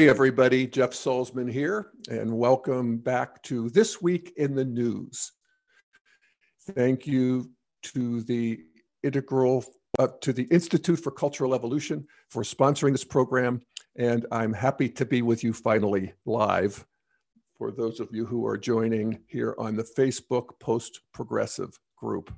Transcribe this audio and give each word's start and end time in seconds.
Hey, 0.00 0.08
everybody, 0.08 0.66
Jeff 0.66 0.92
Salzman 0.92 1.52
here, 1.52 1.90
and 2.10 2.32
welcome 2.38 2.96
back 2.96 3.42
to 3.42 3.68
This 3.68 4.00
Week 4.00 4.32
in 4.38 4.54
the 4.54 4.64
News. 4.64 5.32
Thank 6.70 7.06
you 7.06 7.50
to 7.82 8.22
the 8.22 8.60
Integral, 9.02 9.62
uh, 9.98 10.08
to 10.22 10.32
the 10.32 10.44
Institute 10.44 11.00
for 11.00 11.10
Cultural 11.10 11.54
Evolution 11.54 12.06
for 12.30 12.42
sponsoring 12.42 12.92
this 12.92 13.04
program, 13.04 13.60
and 13.94 14.24
I'm 14.32 14.54
happy 14.54 14.88
to 14.88 15.04
be 15.04 15.20
with 15.20 15.44
you 15.44 15.52
finally 15.52 16.14
live 16.24 16.82
for 17.58 17.70
those 17.70 18.00
of 18.00 18.08
you 18.10 18.24
who 18.24 18.46
are 18.46 18.56
joining 18.56 19.20
here 19.26 19.54
on 19.58 19.76
the 19.76 19.84
Facebook 19.84 20.58
Post 20.60 21.02
Progressive 21.12 21.78
group. 21.98 22.32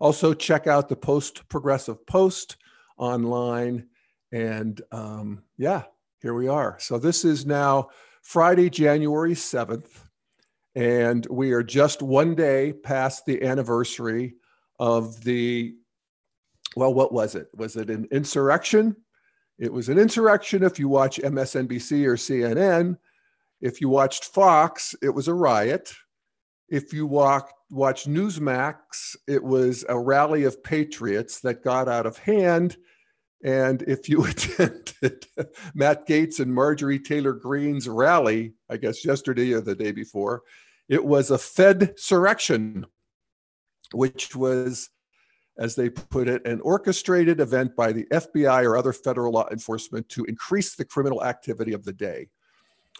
Also, 0.00 0.32
check 0.32 0.66
out 0.66 0.88
the 0.88 0.96
Post 0.96 1.46
Progressive 1.50 2.06
post 2.06 2.56
online, 2.96 3.88
and 4.32 4.80
um, 4.90 5.42
yeah, 5.58 5.82
here 6.24 6.32
we 6.32 6.48
are. 6.48 6.78
So 6.80 6.98
this 6.98 7.22
is 7.22 7.44
now 7.44 7.90
Friday, 8.22 8.70
January 8.70 9.34
7th, 9.34 9.90
and 10.74 11.26
we 11.30 11.52
are 11.52 11.62
just 11.62 12.00
one 12.00 12.34
day 12.34 12.72
past 12.72 13.26
the 13.26 13.42
anniversary 13.42 14.36
of 14.80 15.22
the, 15.22 15.74
well, 16.76 16.94
what 16.94 17.12
was 17.12 17.34
it? 17.34 17.48
Was 17.54 17.76
it 17.76 17.90
an 17.90 18.08
insurrection? 18.10 18.96
It 19.58 19.70
was 19.70 19.90
an 19.90 19.98
insurrection 19.98 20.62
if 20.62 20.78
you 20.78 20.88
watch 20.88 21.20
MSNBC 21.22 22.06
or 22.06 22.16
CNN. 22.16 22.96
If 23.60 23.82
you 23.82 23.90
watched 23.90 24.24
Fox, 24.24 24.94
it 25.02 25.10
was 25.10 25.28
a 25.28 25.34
riot. 25.34 25.92
If 26.70 26.94
you 26.94 27.06
watch 27.06 27.50
Newsmax, 27.70 29.14
it 29.28 29.44
was 29.44 29.84
a 29.90 29.98
rally 29.98 30.44
of 30.44 30.64
patriots 30.64 31.40
that 31.40 31.62
got 31.62 31.86
out 31.86 32.06
of 32.06 32.16
hand 32.16 32.78
and 33.44 33.82
if 33.82 34.08
you 34.08 34.24
attended 34.26 35.26
Matt 35.74 36.08
Gaetz 36.08 36.40
and 36.40 36.52
Marjorie 36.52 36.98
Taylor 36.98 37.34
Greene's 37.34 37.88
rally, 37.88 38.54
I 38.70 38.78
guess 38.78 39.04
yesterday 39.04 39.52
or 39.52 39.60
the 39.60 39.76
day 39.76 39.92
before, 39.92 40.42
it 40.88 41.04
was 41.04 41.30
a 41.30 41.38
Fed 41.38 41.94
surrection, 41.96 42.84
which 43.92 44.34
was, 44.34 44.88
as 45.58 45.76
they 45.76 45.90
put 45.90 46.26
it, 46.26 46.46
an 46.46 46.60
orchestrated 46.62 47.40
event 47.40 47.76
by 47.76 47.92
the 47.92 48.06
FBI 48.10 48.64
or 48.64 48.76
other 48.76 48.92
federal 48.92 49.32
law 49.32 49.46
enforcement 49.52 50.08
to 50.08 50.24
increase 50.24 50.74
the 50.74 50.84
criminal 50.84 51.22
activity 51.22 51.74
of 51.74 51.84
the 51.84 51.92
day. 51.92 52.28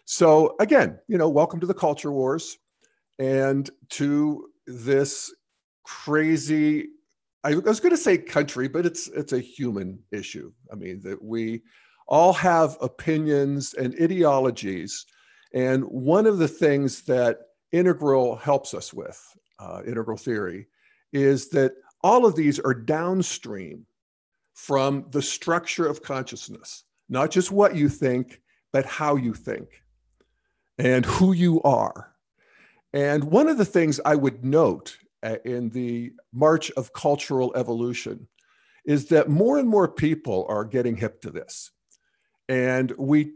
So, 0.05 0.55
again, 0.61 0.99
you 1.09 1.17
know, 1.17 1.31
welcome 1.31 1.61
to 1.61 1.67
the 1.67 1.75
culture 1.75 2.13
wars 2.13 2.59
and 3.19 3.69
to 3.91 4.51
this 4.67 5.35
crazy 5.85 6.89
I 7.45 7.57
was 7.57 7.79
going 7.79 7.95
to 7.95 7.97
say 7.97 8.17
country, 8.17 8.69
but 8.69 8.87
it's 8.87 9.09
it's 9.09 9.35
a 9.35 9.41
human 9.41 9.99
issue. 10.11 10.51
I 10.73 10.77
mean 10.77 11.01
that 11.03 11.23
we 11.23 11.63
all 12.09 12.33
have 12.33 12.79
opinions 12.81 13.75
and 13.75 13.95
ideologies, 14.01 15.05
and 15.53 15.85
one 15.85 16.27
of 16.27 16.39
the 16.39 16.49
things 16.49 17.03
that 17.03 17.41
integral 17.71 18.37
helps 18.37 18.73
us 18.73 18.95
with, 18.95 19.21
uh, 19.59 19.83
integral 19.87 20.17
theory, 20.17 20.69
is 21.13 21.51
that 21.51 21.73
all 22.03 22.25
of 22.25 22.35
these 22.35 22.59
are 22.61 22.75
downstream 22.75 23.87
from 24.55 25.07
the 25.11 25.23
structure 25.23 25.87
of 25.87 26.03
consciousness, 26.03 26.85
not 27.09 27.31
just 27.31 27.51
what 27.51 27.75
you 27.75 27.89
think, 27.89 28.41
but 28.73 28.87
how 28.87 29.17
you 29.17 29.35
think, 29.35 29.83
and 30.79 31.05
who 31.05 31.33
you 31.33 31.61
are. 31.63 32.15
And 32.95 33.25
one 33.25 33.49
of 33.49 33.59
the 33.59 33.65
things 33.65 34.01
I 34.05 34.15
would 34.15 34.45
note 34.45 34.97
in 35.45 35.71
the 35.71 36.13
march 36.33 36.71
of 36.73 36.93
cultural 36.93 37.53
evolution 37.57 38.29
is 38.85 39.07
that 39.07 39.29
more 39.29 39.59
and 39.59 39.69
more 39.69 39.89
people 39.89 40.47
are 40.49 40.65
getting 40.65 40.97
hip 40.97 41.21
to 41.23 41.31
this. 41.31 41.71
And 42.49 42.93
we, 42.99 43.33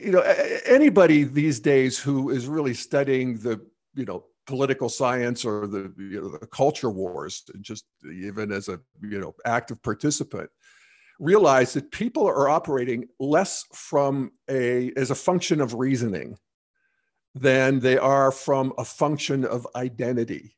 you 0.00 0.12
know, 0.12 0.20
anybody 0.64 1.24
these 1.24 1.58
days 1.58 1.98
who 1.98 2.30
is 2.30 2.46
really 2.46 2.74
studying 2.74 3.38
the, 3.38 3.60
you 3.94 4.04
know, 4.04 4.24
political 4.46 4.88
science 4.88 5.44
or 5.44 5.66
the, 5.66 5.92
you 5.98 6.20
know, 6.20 6.28
the 6.28 6.46
culture 6.46 6.90
wars, 6.90 7.42
just 7.60 7.86
even 8.08 8.52
as 8.52 8.68
a, 8.68 8.78
you 9.02 9.20
know, 9.20 9.34
active 9.44 9.82
participant, 9.82 10.48
realize 11.18 11.72
that 11.72 11.90
people 11.90 12.26
are 12.26 12.48
operating 12.48 13.08
less 13.18 13.64
from 13.72 14.30
a, 14.48 14.92
as 14.96 15.10
a 15.10 15.16
function 15.16 15.60
of 15.60 15.74
reasoning 15.74 16.38
than 17.34 17.80
they 17.80 17.98
are 17.98 18.30
from 18.30 18.72
a 18.78 18.84
function 18.84 19.44
of 19.44 19.66
identity 19.74 20.55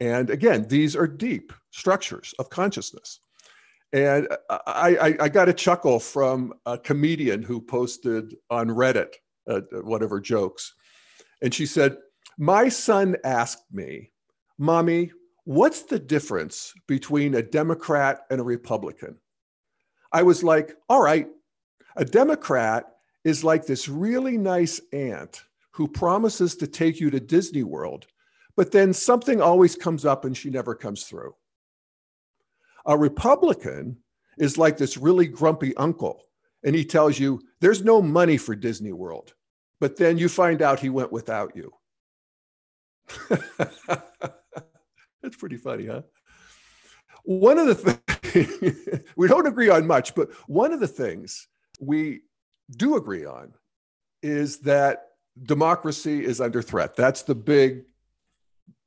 and 0.00 0.30
again, 0.30 0.66
these 0.68 0.94
are 0.94 1.06
deep 1.06 1.52
structures 1.70 2.34
of 2.38 2.50
consciousness. 2.50 3.20
And 3.92 4.28
I, 4.50 4.96
I, 5.00 5.16
I 5.20 5.28
got 5.28 5.48
a 5.48 5.54
chuckle 5.54 5.98
from 5.98 6.52
a 6.66 6.78
comedian 6.78 7.42
who 7.42 7.60
posted 7.60 8.36
on 8.50 8.68
Reddit, 8.68 9.14
uh, 9.48 9.60
whatever 9.82 10.20
jokes. 10.20 10.74
And 11.42 11.52
she 11.54 11.66
said, 11.66 11.96
My 12.38 12.68
son 12.68 13.16
asked 13.24 13.64
me, 13.72 14.12
Mommy, 14.58 15.12
what's 15.44 15.82
the 15.82 15.98
difference 15.98 16.74
between 16.86 17.34
a 17.34 17.42
Democrat 17.42 18.20
and 18.30 18.40
a 18.40 18.44
Republican? 18.44 19.16
I 20.12 20.22
was 20.22 20.44
like, 20.44 20.76
All 20.88 21.00
right, 21.00 21.28
a 21.96 22.04
Democrat 22.04 22.84
is 23.24 23.42
like 23.42 23.66
this 23.66 23.88
really 23.88 24.36
nice 24.36 24.80
aunt 24.92 25.42
who 25.72 25.88
promises 25.88 26.56
to 26.56 26.66
take 26.66 27.00
you 27.00 27.10
to 27.10 27.20
Disney 27.20 27.62
World 27.62 28.06
but 28.58 28.72
then 28.72 28.92
something 28.92 29.40
always 29.40 29.76
comes 29.76 30.04
up 30.04 30.24
and 30.24 30.36
she 30.36 30.50
never 30.50 30.74
comes 30.74 31.04
through. 31.04 31.32
A 32.86 32.98
Republican 32.98 33.98
is 34.36 34.58
like 34.58 34.76
this 34.76 34.96
really 34.96 35.28
grumpy 35.28 35.76
uncle, 35.76 36.24
and 36.64 36.74
he 36.74 36.84
tells 36.84 37.20
you 37.20 37.40
there's 37.60 37.84
no 37.84 38.02
money 38.02 38.36
for 38.36 38.56
Disney 38.56 38.92
World, 38.92 39.32
but 39.78 39.96
then 39.96 40.18
you 40.18 40.28
find 40.28 40.60
out 40.60 40.80
he 40.80 40.90
went 40.90 41.12
without 41.12 41.54
you. 41.54 41.72
That's 45.22 45.36
pretty 45.38 45.56
funny, 45.56 45.86
huh? 45.86 46.02
One 47.22 47.58
of 47.58 47.68
the 47.68 47.76
things 47.76 49.04
we 49.16 49.28
don't 49.28 49.46
agree 49.46 49.70
on 49.70 49.86
much, 49.86 50.16
but 50.16 50.32
one 50.48 50.72
of 50.72 50.80
the 50.80 50.88
things 50.88 51.46
we 51.78 52.22
do 52.76 52.96
agree 52.96 53.24
on 53.24 53.52
is 54.20 54.58
that 54.62 55.10
democracy 55.40 56.24
is 56.24 56.40
under 56.40 56.60
threat. 56.60 56.96
That's 56.96 57.22
the 57.22 57.36
big 57.36 57.84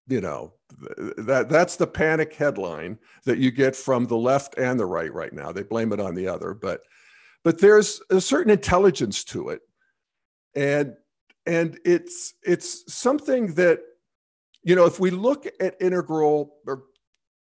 you 0.08 0.22
know 0.22 0.54
that 1.18 1.48
that's 1.50 1.76
the 1.76 1.88
panic 1.88 2.34
headline 2.34 2.98
that 3.26 3.38
you 3.38 3.52
get 3.52 3.76
from 3.76 4.08
the 4.08 4.18
left 4.18 4.58
and 4.58 4.80
the 4.80 4.86
right 4.86 5.14
right 5.14 5.34
now. 5.34 5.52
They 5.52 5.64
blame 5.64 5.94
it 5.94 6.00
on 6.00 6.16
the 6.16 6.28
other 6.28 6.54
but 6.54 6.82
but 7.44 7.60
there's 7.60 8.02
a 8.10 8.22
certain 8.22 8.52
intelligence 8.52 9.24
to 9.26 9.50
it. 9.50 9.62
And 10.56 10.96
and 11.46 11.80
it's 11.86 12.36
it's 12.44 12.94
something 12.94 13.54
that 13.56 13.80
you 14.64 14.76
know 14.76 14.86
if 14.86 15.00
we 15.00 15.10
look 15.10 15.48
at 15.60 15.82
integral 15.82 16.56
or 16.68 16.84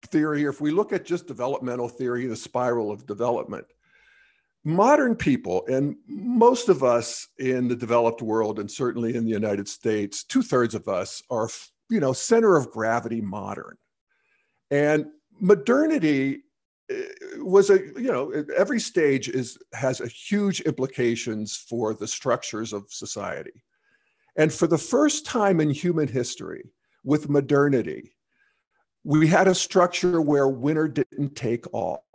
theory 0.07 0.45
or 0.45 0.49
if 0.49 0.61
we 0.61 0.71
look 0.71 0.91
at 0.91 1.05
just 1.05 1.27
developmental 1.27 1.87
theory 1.87 2.25
the 2.25 2.35
spiral 2.35 2.89
of 2.89 3.05
development 3.05 3.65
modern 4.63 5.15
people 5.15 5.63
and 5.67 5.95
most 6.07 6.69
of 6.69 6.83
us 6.83 7.27
in 7.37 7.67
the 7.67 7.75
developed 7.75 8.21
world 8.23 8.57
and 8.57 8.71
certainly 8.71 9.15
in 9.15 9.23
the 9.23 9.29
united 9.29 9.67
states 9.67 10.23
two-thirds 10.23 10.73
of 10.73 10.87
us 10.87 11.21
are 11.29 11.49
you 11.91 11.99
know, 11.99 12.13
center 12.13 12.55
of 12.55 12.71
gravity 12.71 13.19
modern. 13.19 13.77
And 14.71 15.07
modernity 15.39 16.43
eh, 16.89 17.03
was 17.39 17.69
a 17.69 17.79
you 17.97 18.11
know 18.11 18.31
every 18.55 18.79
stage 18.79 19.27
is 19.27 19.57
has 19.73 19.99
a 19.99 20.07
huge 20.07 20.61
implications 20.61 21.57
for 21.57 21.93
the 21.93 22.07
structures 22.07 22.71
of 22.71 22.85
society. 22.89 23.63
And 24.37 24.51
for 24.51 24.67
the 24.67 24.77
first 24.77 25.25
time 25.25 25.59
in 25.59 25.69
human 25.69 26.07
history 26.07 26.71
with 27.03 27.29
modernity 27.29 28.15
we 29.03 29.27
had 29.27 29.47
a 29.47 29.55
structure 29.55 30.21
where 30.21 30.47
winner 30.47 30.87
didn't 30.87 31.35
take 31.35 31.65
all. 31.73 32.05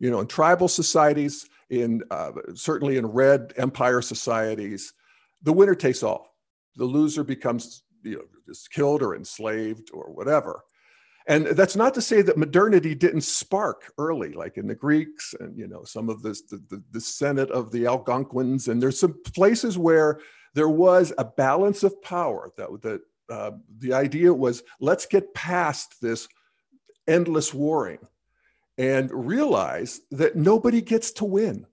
You 0.00 0.10
know 0.10 0.20
in 0.20 0.26
tribal 0.26 0.66
societies 0.66 1.48
in 1.68 2.02
uh, 2.10 2.32
certainly 2.54 2.96
in 2.96 3.06
red 3.06 3.52
empire 3.56 4.02
societies 4.02 4.94
the 5.42 5.52
winner 5.52 5.76
takes 5.76 6.02
all. 6.02 6.34
The 6.76 6.84
loser 6.84 7.22
becomes 7.22 7.82
you 8.02 8.16
know, 8.16 8.24
just 8.46 8.70
killed 8.70 9.02
or 9.02 9.14
enslaved 9.14 9.90
or 9.92 10.10
whatever. 10.12 10.64
And 11.26 11.46
that's 11.46 11.76
not 11.76 11.94
to 11.94 12.02
say 12.02 12.22
that 12.22 12.38
modernity 12.38 12.94
didn't 12.94 13.20
spark 13.20 13.92
early, 13.98 14.32
like 14.32 14.56
in 14.56 14.66
the 14.66 14.74
Greeks 14.74 15.34
and 15.38 15.56
you 15.56 15.68
know 15.68 15.84
some 15.84 16.08
of 16.08 16.22
this, 16.22 16.42
the, 16.42 16.62
the, 16.68 16.82
the 16.90 17.00
Senate 17.00 17.50
of 17.50 17.70
the 17.70 17.86
Algonquins, 17.86 18.68
and 18.68 18.82
there's 18.82 18.98
some 18.98 19.20
places 19.34 19.78
where 19.78 20.20
there 20.54 20.68
was 20.68 21.12
a 21.18 21.24
balance 21.24 21.82
of 21.84 22.00
power. 22.02 22.50
That 22.56 22.82
that 22.82 23.00
uh, 23.28 23.52
the 23.78 23.92
idea 23.92 24.32
was 24.32 24.62
let's 24.80 25.06
get 25.06 25.34
past 25.34 26.00
this 26.00 26.26
endless 27.06 27.52
warring 27.54 27.98
and 28.78 29.10
realize 29.12 30.00
that 30.10 30.36
nobody 30.36 30.80
gets 30.80 31.12
to 31.12 31.24
win. 31.24 31.66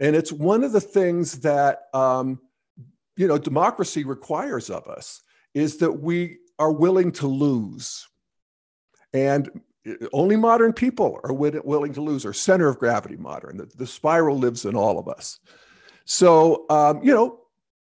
And 0.00 0.14
it's 0.14 0.32
one 0.32 0.64
of 0.64 0.72
the 0.72 0.80
things 0.80 1.40
that 1.40 1.82
um, 1.92 2.40
you 3.16 3.26
know 3.26 3.38
democracy 3.38 4.04
requires 4.04 4.70
of 4.70 4.86
us 4.88 5.22
is 5.54 5.78
that 5.78 5.92
we 5.92 6.38
are 6.58 6.72
willing 6.72 7.12
to 7.12 7.26
lose. 7.26 8.06
And 9.12 9.48
only 10.12 10.36
modern 10.36 10.72
people 10.72 11.20
are 11.24 11.32
willing 11.32 11.92
to 11.92 12.00
lose, 12.00 12.24
or 12.24 12.32
center 12.32 12.68
of 12.68 12.78
gravity 12.78 13.16
modern. 13.16 13.58
The, 13.58 13.66
the 13.76 13.86
spiral 13.86 14.38
lives 14.38 14.64
in 14.64 14.74
all 14.74 14.98
of 14.98 15.08
us. 15.08 15.38
So, 16.04 16.66
um, 16.70 17.02
you 17.02 17.14
know, 17.14 17.40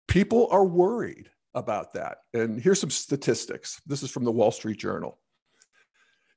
people 0.08 0.48
are 0.50 0.64
worried 0.64 1.30
about 1.54 1.92
that. 1.94 2.18
And 2.32 2.60
here's 2.60 2.80
some 2.80 2.90
statistics. 2.90 3.80
This 3.86 4.02
is 4.02 4.10
from 4.10 4.24
the 4.24 4.32
Wall 4.32 4.50
Street 4.50 4.78
Journal. 4.78 5.18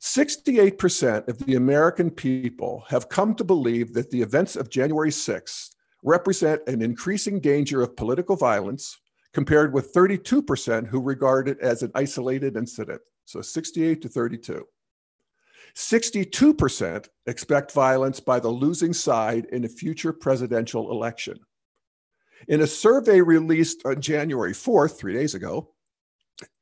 68% 0.02 1.30
of 1.30 1.38
the 1.40 1.56
American 1.56 2.12
people 2.12 2.84
have 2.90 3.08
come 3.08 3.34
to 3.36 3.44
believe 3.44 3.94
that 3.94 4.12
the 4.12 4.22
events 4.22 4.58
of 4.58 4.70
January 4.70 5.12
6th 5.12 5.70
represent 6.04 6.62
an 6.68 6.82
increasing 6.82 7.40
danger 7.40 7.82
of 7.82 7.96
political 7.96 8.36
violence, 8.36 8.98
compared 9.34 9.74
with 9.74 9.94
32% 9.94 10.88
who 10.88 11.02
regard 11.02 11.48
it 11.48 11.60
as 11.60 11.82
an 11.82 11.92
isolated 11.96 12.56
incident. 12.56 13.02
So 13.26 13.42
68 13.42 14.02
to 14.02 14.10
32. 14.10 14.66
62% 15.76 17.08
expect 17.26 17.72
violence 17.72 18.20
by 18.20 18.40
the 18.40 18.50
losing 18.50 18.94
side 18.94 19.46
in 19.52 19.66
a 19.66 19.70
future 19.70 20.14
presidential 20.14 20.92
election. 20.92 21.40
In 22.48 22.62
a 22.62 22.68
survey 22.68 23.22
released 23.22 23.86
on 23.86 24.02
January 24.02 24.54
4th, 24.54 24.98
three 24.98 25.14
days 25.14 25.34
ago, 25.34 25.70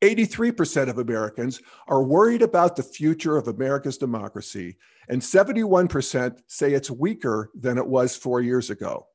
83% 0.02 0.90
of 0.90 1.00
Americans 1.00 1.62
are 1.88 2.04
worried 2.04 2.42
about 2.42 2.76
the 2.76 2.84
future 2.84 3.38
of 3.38 3.48
America's 3.48 3.98
democracy, 3.98 4.78
and 5.10 5.22
71% 5.22 6.38
say 6.48 6.74
it's 6.74 6.92
weaker 6.92 7.50
than 7.56 7.78
it 7.78 7.88
was 7.88 8.16
four 8.16 8.42
years 8.42 8.70
ago. 8.70 9.08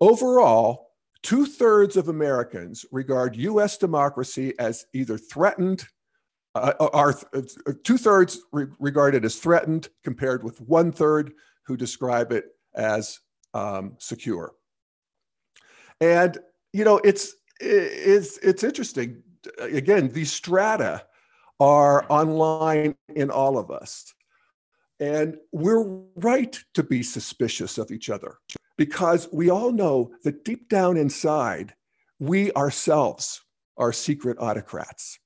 Overall, 0.00 0.92
two 1.22 1.46
thirds 1.46 1.96
of 1.96 2.08
Americans 2.08 2.84
regard 2.92 3.36
US 3.36 3.78
democracy 3.78 4.54
as 4.58 4.86
either 4.92 5.18
threatened, 5.18 5.86
uh, 6.54 6.72
are 6.92 7.14
uh, 7.34 7.72
two 7.84 7.98
thirds 7.98 8.40
re- 8.52 8.66
regard 8.78 9.14
it 9.14 9.24
as 9.24 9.36
threatened, 9.36 9.88
compared 10.04 10.44
with 10.44 10.60
one 10.60 10.92
third 10.92 11.32
who 11.64 11.76
describe 11.76 12.32
it 12.32 12.46
as 12.74 13.20
um, 13.54 13.94
secure. 13.98 14.52
And 16.00 16.38
you 16.72 16.84
know, 16.84 16.98
it's 16.98 17.34
it's 17.60 18.38
it's 18.38 18.62
interesting. 18.62 19.22
Again, 19.58 20.08
these 20.08 20.32
strata 20.32 21.04
are 21.60 22.06
online 22.08 22.94
in 23.14 23.30
all 23.30 23.58
of 23.58 23.70
us. 23.70 24.14
And 25.00 25.36
we're 25.52 25.84
right 26.16 26.58
to 26.74 26.82
be 26.82 27.02
suspicious 27.02 27.78
of 27.78 27.90
each 27.90 28.10
other 28.10 28.38
because 28.78 29.28
we 29.30 29.50
all 29.50 29.72
know 29.72 30.12
that 30.22 30.44
deep 30.44 30.70
down 30.70 30.96
inside, 30.96 31.74
we 32.18 32.50
ourselves 32.52 33.42
are 33.76 33.92
secret 33.92 34.38
autocrats. 34.40 35.18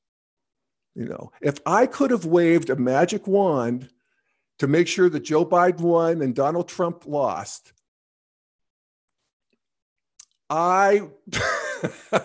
You 0.94 1.04
know, 1.04 1.30
if 1.40 1.58
I 1.64 1.86
could 1.86 2.10
have 2.10 2.24
waved 2.24 2.70
a 2.70 2.76
magic 2.76 3.26
wand 3.28 3.90
to 4.58 4.66
make 4.66 4.88
sure 4.88 5.08
that 5.08 5.20
Joe 5.20 5.46
Biden 5.46 5.80
won 5.80 6.22
and 6.22 6.34
Donald 6.34 6.68
Trump 6.68 7.04
lost, 7.06 7.72
I 10.50 11.08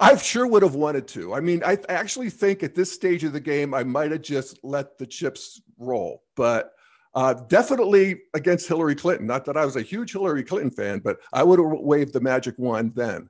I 0.00 0.16
sure 0.16 0.46
would 0.46 0.62
have 0.62 0.74
wanted 0.74 1.06
to. 1.08 1.32
I 1.32 1.40
mean, 1.40 1.62
I 1.64 1.78
actually 1.88 2.30
think 2.30 2.62
at 2.62 2.74
this 2.74 2.92
stage 2.92 3.24
of 3.24 3.32
the 3.32 3.40
game, 3.40 3.72
I 3.72 3.84
might 3.84 4.10
have 4.10 4.22
just 4.22 4.58
let 4.62 4.98
the 4.98 5.06
chips 5.06 5.62
roll. 5.78 6.22
But 6.34 6.72
uh, 7.14 7.34
definitely 7.48 8.22
against 8.34 8.68
Hillary 8.68 8.94
Clinton. 8.94 9.26
Not 9.26 9.44
that 9.44 9.56
I 9.56 9.64
was 9.64 9.76
a 9.76 9.82
huge 9.82 10.12
Hillary 10.12 10.42
Clinton 10.42 10.70
fan, 10.70 11.00
but 11.00 11.18
I 11.32 11.42
would 11.42 11.58
have 11.58 11.80
waved 11.80 12.12
the 12.12 12.20
magic 12.20 12.58
wand 12.58 12.92
then. 12.94 13.28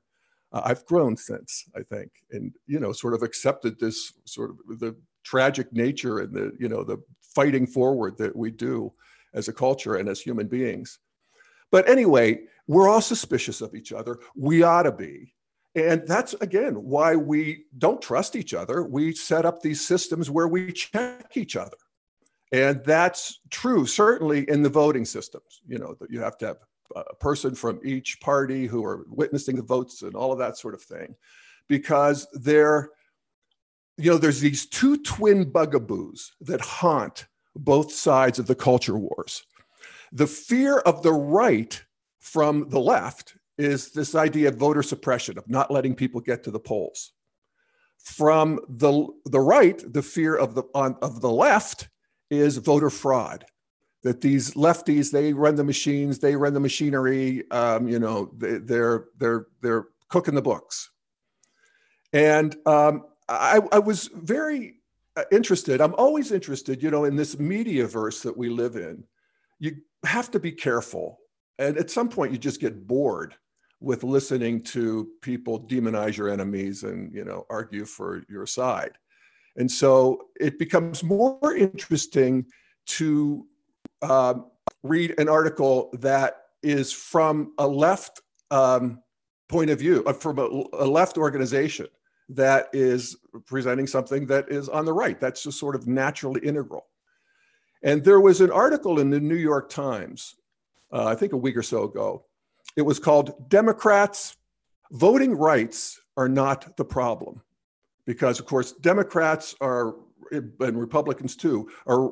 Uh, 0.52 0.62
I've 0.64 0.84
grown 0.86 1.16
since, 1.16 1.64
I 1.74 1.82
think, 1.82 2.10
and 2.30 2.54
you 2.66 2.78
know, 2.78 2.92
sort 2.92 3.14
of 3.14 3.22
accepted 3.22 3.78
this 3.78 4.12
sort 4.24 4.50
of 4.50 4.78
the 4.78 4.94
tragic 5.24 5.72
nature 5.72 6.18
and 6.18 6.34
the 6.34 6.52
you 6.58 6.68
know 6.68 6.84
the 6.84 6.98
fighting 7.20 7.66
forward 7.66 8.18
that 8.18 8.34
we 8.36 8.50
do 8.50 8.92
as 9.34 9.48
a 9.48 9.52
culture 9.52 9.96
and 9.96 10.08
as 10.08 10.20
human 10.20 10.46
beings. 10.46 10.98
But 11.70 11.88
anyway, 11.88 12.40
we're 12.66 12.88
all 12.88 13.00
suspicious 13.00 13.60
of 13.62 13.74
each 13.74 13.92
other. 13.92 14.18
We 14.36 14.62
ought 14.62 14.82
to 14.82 14.92
be. 14.92 15.34
And 15.74 16.06
that's 16.06 16.34
again 16.34 16.74
why 16.74 17.16
we 17.16 17.64
don't 17.78 18.02
trust 18.02 18.36
each 18.36 18.52
other. 18.52 18.84
We 18.84 19.14
set 19.14 19.46
up 19.46 19.62
these 19.62 19.86
systems 19.86 20.30
where 20.30 20.48
we 20.48 20.70
check 20.72 21.34
each 21.34 21.56
other. 21.56 21.78
And 22.52 22.84
that's 22.84 23.40
true, 23.50 23.86
certainly 23.86 24.48
in 24.48 24.62
the 24.62 24.68
voting 24.68 25.04
systems. 25.04 25.62
You 25.66 25.78
know, 25.78 25.96
that 26.00 26.10
you 26.10 26.20
have 26.20 26.36
to 26.38 26.46
have 26.48 26.58
a 26.94 27.14
person 27.14 27.54
from 27.54 27.80
each 27.82 28.20
party 28.20 28.66
who 28.66 28.84
are 28.84 29.06
witnessing 29.08 29.56
the 29.56 29.62
votes 29.62 30.02
and 30.02 30.14
all 30.14 30.32
of 30.32 30.38
that 30.38 30.58
sort 30.58 30.74
of 30.74 30.82
thing, 30.82 31.14
because 31.68 32.28
they're, 32.34 32.90
you 33.96 34.10
know, 34.10 34.18
there's 34.18 34.40
these 34.40 34.66
two 34.66 34.98
twin 34.98 35.50
bugaboos 35.50 36.32
that 36.42 36.60
haunt 36.60 37.26
both 37.56 37.92
sides 37.92 38.38
of 38.38 38.46
the 38.46 38.54
culture 38.54 38.98
wars. 38.98 39.44
The 40.12 40.26
fear 40.26 40.78
of 40.80 41.02
the 41.02 41.12
right 41.12 41.82
from 42.20 42.68
the 42.68 42.80
left 42.80 43.36
is 43.56 43.92
this 43.92 44.14
idea 44.14 44.48
of 44.48 44.56
voter 44.56 44.82
suppression, 44.82 45.38
of 45.38 45.48
not 45.48 45.70
letting 45.70 45.94
people 45.94 46.20
get 46.20 46.42
to 46.44 46.50
the 46.50 46.60
polls. 46.60 47.12
From 47.98 48.60
the, 48.68 49.06
the 49.26 49.40
right, 49.40 49.82
the 49.92 50.02
fear 50.02 50.36
of 50.36 50.54
the, 50.54 50.64
on, 50.74 50.96
of 51.00 51.20
the 51.20 51.30
left 51.30 51.88
is 52.32 52.56
voter 52.58 52.90
fraud. 52.90 53.44
That 54.02 54.20
these 54.20 54.54
lefties, 54.54 55.12
they 55.12 55.32
run 55.32 55.54
the 55.54 55.62
machines, 55.62 56.18
they 56.18 56.34
run 56.34 56.54
the 56.54 56.60
machinery, 56.60 57.48
um, 57.52 57.86
you 57.86 58.00
know, 58.00 58.32
they, 58.36 58.58
they're, 58.58 59.04
they're, 59.16 59.46
they're 59.60 59.86
cooking 60.08 60.34
the 60.34 60.42
books. 60.42 60.90
And 62.12 62.56
um, 62.66 63.04
I, 63.28 63.60
I 63.70 63.78
was 63.78 64.10
very 64.12 64.80
uh, 65.16 65.22
interested, 65.30 65.80
I'm 65.80 65.94
always 65.94 66.32
interested, 66.32 66.82
you 66.82 66.90
know, 66.90 67.04
in 67.04 67.14
this 67.14 67.38
media 67.38 67.86
verse 67.86 68.22
that 68.22 68.36
we 68.36 68.48
live 68.48 68.74
in. 68.74 69.04
You 69.60 69.76
have 70.04 70.32
to 70.32 70.40
be 70.40 70.50
careful 70.50 71.20
and 71.58 71.78
at 71.78 71.90
some 71.90 72.08
point 72.08 72.32
you 72.32 72.38
just 72.38 72.60
get 72.60 72.86
bored 72.86 73.34
with 73.80 74.04
listening 74.04 74.62
to 74.62 75.08
people 75.22 75.60
demonize 75.66 76.16
your 76.16 76.28
enemies 76.28 76.82
and 76.82 77.12
you 77.12 77.24
know 77.24 77.46
argue 77.50 77.84
for 77.84 78.22
your 78.28 78.46
side 78.46 78.92
and 79.56 79.70
so 79.70 80.28
it 80.40 80.58
becomes 80.58 81.02
more 81.02 81.54
interesting 81.54 82.46
to 82.86 83.46
um, 84.02 84.46
read 84.82 85.14
an 85.18 85.28
article 85.28 85.90
that 85.94 86.46
is 86.62 86.92
from 86.92 87.52
a 87.58 87.66
left 87.66 88.20
um, 88.50 89.00
point 89.48 89.70
of 89.70 89.78
view 89.78 90.02
uh, 90.06 90.12
from 90.12 90.38
a, 90.38 90.64
a 90.74 90.86
left 90.86 91.18
organization 91.18 91.86
that 92.28 92.68
is 92.72 93.16
presenting 93.46 93.86
something 93.86 94.26
that 94.26 94.50
is 94.50 94.68
on 94.68 94.84
the 94.84 94.92
right 94.92 95.20
that's 95.20 95.42
just 95.42 95.58
sort 95.58 95.74
of 95.74 95.86
naturally 95.86 96.40
integral 96.40 96.86
and 97.82 98.04
there 98.04 98.20
was 98.20 98.40
an 98.40 98.50
article 98.50 99.00
in 99.00 99.10
the 99.10 99.20
new 99.20 99.36
york 99.36 99.68
times 99.68 100.36
uh, 100.92 101.06
I 101.06 101.14
think 101.14 101.32
a 101.32 101.36
week 101.36 101.56
or 101.56 101.62
so 101.62 101.84
ago. 101.84 102.24
It 102.76 102.82
was 102.82 102.98
called 102.98 103.48
Democrats 103.48 104.36
Voting 104.90 105.34
Rights 105.34 106.00
Are 106.16 106.28
Not 106.28 106.76
the 106.76 106.84
Problem. 106.84 107.40
Because, 108.06 108.40
of 108.40 108.46
course, 108.46 108.72
Democrats 108.72 109.54
are, 109.60 109.94
and 110.30 110.80
Republicans 110.80 111.36
too, 111.36 111.70
are 111.86 112.10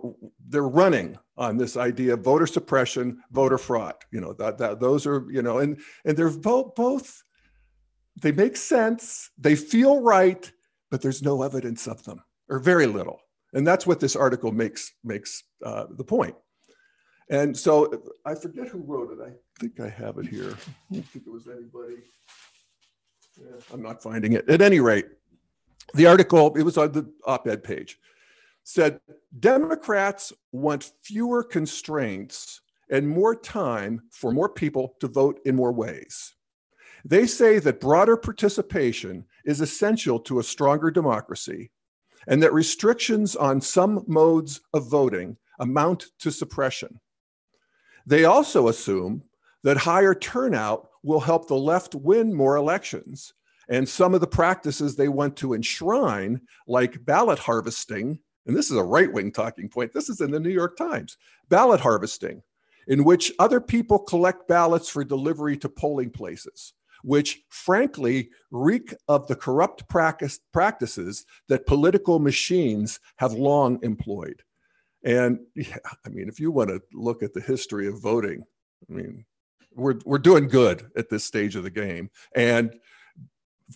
they're 0.48 0.68
running 0.68 1.18
on 1.36 1.56
this 1.56 1.76
idea 1.76 2.14
of 2.14 2.20
voter 2.20 2.46
suppression, 2.46 3.22
voter 3.32 3.58
fraud. 3.58 3.94
You 4.12 4.20
know, 4.20 4.32
that, 4.34 4.58
that 4.58 4.80
those 4.80 5.06
are, 5.06 5.26
you 5.30 5.42
know, 5.42 5.58
and, 5.58 5.80
and 6.04 6.16
they're 6.16 6.30
both, 6.30 6.74
both, 6.74 7.22
they 8.20 8.32
make 8.32 8.56
sense, 8.56 9.30
they 9.38 9.56
feel 9.56 10.00
right, 10.00 10.50
but 10.90 11.00
there's 11.00 11.22
no 11.22 11.42
evidence 11.42 11.86
of 11.86 12.04
them, 12.04 12.22
or 12.48 12.58
very 12.58 12.86
little. 12.86 13.20
And 13.52 13.66
that's 13.66 13.86
what 13.86 14.00
this 14.00 14.14
article 14.14 14.52
makes, 14.52 14.92
makes 15.02 15.42
uh, 15.64 15.86
the 15.90 16.04
point. 16.04 16.36
And 17.30 17.56
so 17.56 18.02
I 18.26 18.34
forget 18.34 18.68
who 18.68 18.78
wrote 18.78 19.12
it. 19.12 19.18
I 19.24 19.32
think 19.58 19.80
I 19.80 19.88
have 19.88 20.18
it 20.18 20.26
here. 20.26 20.50
I 20.50 20.94
don't 20.94 21.06
think 21.06 21.26
it 21.26 21.32
was 21.32 21.46
anybody. 21.46 22.02
Yeah, 23.36 23.56
I'm 23.72 23.82
not 23.82 24.02
finding 24.02 24.32
it. 24.34 24.48
At 24.50 24.60
any 24.60 24.80
rate, 24.80 25.06
the 25.94 26.06
article, 26.06 26.54
it 26.56 26.62
was 26.62 26.78
on 26.78 26.92
the 26.92 27.10
op 27.26 27.46
ed 27.46 27.62
page, 27.62 27.98
said 28.64 29.00
Democrats 29.38 30.32
want 30.52 30.92
fewer 31.02 31.42
constraints 31.42 32.60
and 32.90 33.08
more 33.08 33.34
time 33.34 34.02
for 34.10 34.32
more 34.32 34.48
people 34.48 34.96
to 35.00 35.08
vote 35.08 35.40
in 35.44 35.56
more 35.56 35.72
ways. 35.72 36.34
They 37.04 37.26
say 37.26 37.58
that 37.60 37.80
broader 37.80 38.16
participation 38.16 39.24
is 39.44 39.60
essential 39.60 40.18
to 40.20 40.38
a 40.38 40.44
stronger 40.44 40.90
democracy 40.90 41.70
and 42.26 42.42
that 42.42 42.52
restrictions 42.52 43.36
on 43.36 43.60
some 43.60 44.04
modes 44.06 44.60
of 44.74 44.90
voting 44.90 45.36
amount 45.58 46.06
to 46.18 46.30
suppression. 46.30 47.00
They 48.06 48.24
also 48.24 48.68
assume 48.68 49.22
that 49.62 49.76
higher 49.76 50.14
turnout 50.14 50.88
will 51.02 51.20
help 51.20 51.48
the 51.48 51.56
left 51.56 51.94
win 51.94 52.34
more 52.34 52.56
elections. 52.56 53.32
And 53.70 53.88
some 53.88 54.14
of 54.14 54.20
the 54.20 54.26
practices 54.26 54.96
they 54.96 55.08
want 55.08 55.36
to 55.36 55.54
enshrine, 55.54 56.40
like 56.66 57.04
ballot 57.04 57.38
harvesting, 57.38 58.18
and 58.46 58.56
this 58.56 58.70
is 58.70 58.76
a 58.76 58.82
right 58.82 59.10
wing 59.10 59.30
talking 59.30 59.68
point, 59.68 59.92
this 59.92 60.08
is 60.08 60.20
in 60.20 60.32
the 60.32 60.40
New 60.40 60.50
York 60.50 60.76
Times 60.76 61.16
ballot 61.48 61.80
harvesting, 61.80 62.42
in 62.88 63.04
which 63.04 63.32
other 63.38 63.60
people 63.60 63.98
collect 63.98 64.48
ballots 64.48 64.88
for 64.88 65.04
delivery 65.04 65.56
to 65.58 65.68
polling 65.68 66.10
places, 66.10 66.72
which 67.04 67.42
frankly 67.48 68.30
reek 68.50 68.92
of 69.06 69.28
the 69.28 69.36
corrupt 69.36 69.88
practice, 69.88 70.40
practices 70.52 71.24
that 71.48 71.66
political 71.66 72.18
machines 72.18 72.98
have 73.16 73.32
long 73.32 73.78
employed. 73.82 74.42
And 75.04 75.38
yeah, 75.54 75.76
I 76.04 76.08
mean, 76.08 76.28
if 76.28 76.40
you 76.40 76.50
want 76.50 76.70
to 76.70 76.82
look 76.92 77.22
at 77.22 77.34
the 77.34 77.40
history 77.40 77.86
of 77.86 78.02
voting, 78.02 78.42
I 78.88 78.92
mean, 78.92 79.24
we're, 79.74 80.00
we're 80.04 80.18
doing 80.18 80.48
good 80.48 80.90
at 80.96 81.08
this 81.08 81.24
stage 81.24 81.54
of 81.54 81.62
the 81.62 81.70
game. 81.70 82.10
And 82.34 82.74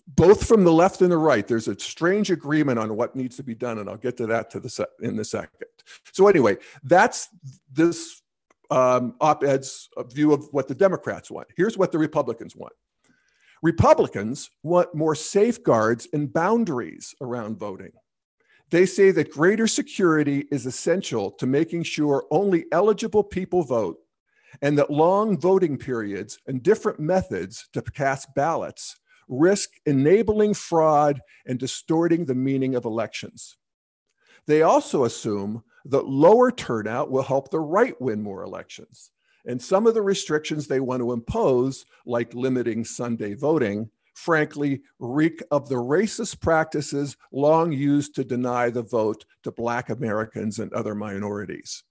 both 0.08 0.46
from 0.46 0.64
the 0.64 0.72
left 0.72 1.02
and 1.02 1.10
the 1.10 1.18
right, 1.18 1.46
there's 1.46 1.68
a 1.68 1.78
strange 1.78 2.30
agreement 2.30 2.78
on 2.78 2.96
what 2.96 3.14
needs 3.14 3.36
to 3.36 3.42
be 3.42 3.54
done, 3.54 3.78
and 3.78 3.88
I'll 3.88 3.96
get 3.96 4.16
to 4.18 4.26
that 4.26 4.50
to 4.50 4.60
the 4.60 4.68
se- 4.68 4.86
in 5.00 5.16
the 5.16 5.24
second. 5.24 5.68
So 6.12 6.28
anyway, 6.28 6.56
that's 6.82 7.28
this 7.72 8.22
um, 8.70 9.14
op-ed's 9.20 9.88
view 10.12 10.32
of 10.32 10.48
what 10.52 10.68
the 10.68 10.74
Democrats 10.74 11.30
want. 11.30 11.48
Here's 11.56 11.78
what 11.78 11.92
the 11.92 11.98
Republicans 11.98 12.56
want. 12.56 12.72
Republicans 13.62 14.50
want 14.62 14.94
more 14.94 15.14
safeguards 15.14 16.08
and 16.12 16.32
boundaries 16.32 17.14
around 17.20 17.58
voting. 17.58 17.92
They 18.70 18.86
say 18.86 19.10
that 19.12 19.30
greater 19.30 19.66
security 19.66 20.46
is 20.50 20.66
essential 20.66 21.30
to 21.32 21.46
making 21.46 21.84
sure 21.84 22.26
only 22.30 22.66
eligible 22.72 23.22
people 23.22 23.62
vote 23.62 23.98
and 24.62 24.78
that 24.78 24.90
long 24.90 25.38
voting 25.38 25.76
periods 25.76 26.38
and 26.46 26.62
different 26.62 27.00
methods 27.00 27.68
to 27.72 27.82
cast 27.82 28.34
ballots 28.34 28.96
risk 29.28 29.70
enabling 29.86 30.54
fraud 30.54 31.20
and 31.46 31.58
distorting 31.58 32.24
the 32.24 32.34
meaning 32.34 32.74
of 32.74 32.84
elections. 32.84 33.56
They 34.46 34.62
also 34.62 35.04
assume 35.04 35.64
that 35.86 36.06
lower 36.06 36.50
turnout 36.50 37.10
will 37.10 37.22
help 37.22 37.50
the 37.50 37.60
right 37.60 37.98
win 38.00 38.22
more 38.22 38.42
elections. 38.42 39.10
And 39.46 39.60
some 39.60 39.86
of 39.86 39.94
the 39.94 40.02
restrictions 40.02 40.66
they 40.66 40.80
want 40.80 41.00
to 41.00 41.12
impose, 41.12 41.84
like 42.06 42.34
limiting 42.34 42.84
Sunday 42.84 43.34
voting, 43.34 43.90
frankly, 44.14 44.82
reek 44.98 45.42
of 45.50 45.68
the 45.68 45.74
racist 45.74 46.40
practices 46.40 47.16
long 47.32 47.72
used 47.72 48.14
to 48.14 48.24
deny 48.24 48.70
the 48.70 48.82
vote 48.82 49.24
to 49.42 49.52
Black 49.52 49.90
Americans 49.90 50.58
and 50.58 50.72
other 50.72 50.94
minorities. 50.94 51.82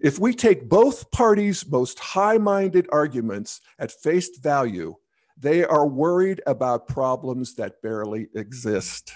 If 0.00 0.18
we 0.18 0.34
take 0.34 0.68
both 0.68 1.10
parties' 1.10 1.66
most 1.68 1.98
high 1.98 2.38
minded 2.38 2.88
arguments 2.92 3.60
at 3.78 3.92
face 3.92 4.36
value, 4.38 4.96
they 5.42 5.64
are 5.64 5.86
worried 5.86 6.40
about 6.46 6.86
problems 6.86 7.56
that 7.56 7.82
barely 7.82 8.28
exist. 8.34 9.12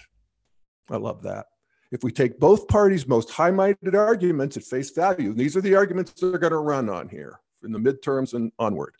I 0.90 0.96
love 0.96 1.22
that. 1.22 1.46
If 1.92 2.02
we 2.02 2.10
take 2.10 2.40
both 2.40 2.66
parties' 2.66 3.06
most 3.06 3.30
high 3.30 3.52
minded 3.52 3.94
arguments 3.94 4.56
at 4.56 4.64
face 4.64 4.90
value, 4.90 5.32
these 5.32 5.56
are 5.56 5.60
the 5.60 5.76
arguments 5.76 6.12
they're 6.12 6.36
going 6.38 6.50
to 6.50 6.58
run 6.58 6.90
on 6.90 7.08
here 7.08 7.38
in 7.64 7.70
the 7.70 7.78
midterms 7.78 8.34
and 8.34 8.50
onward, 8.58 8.94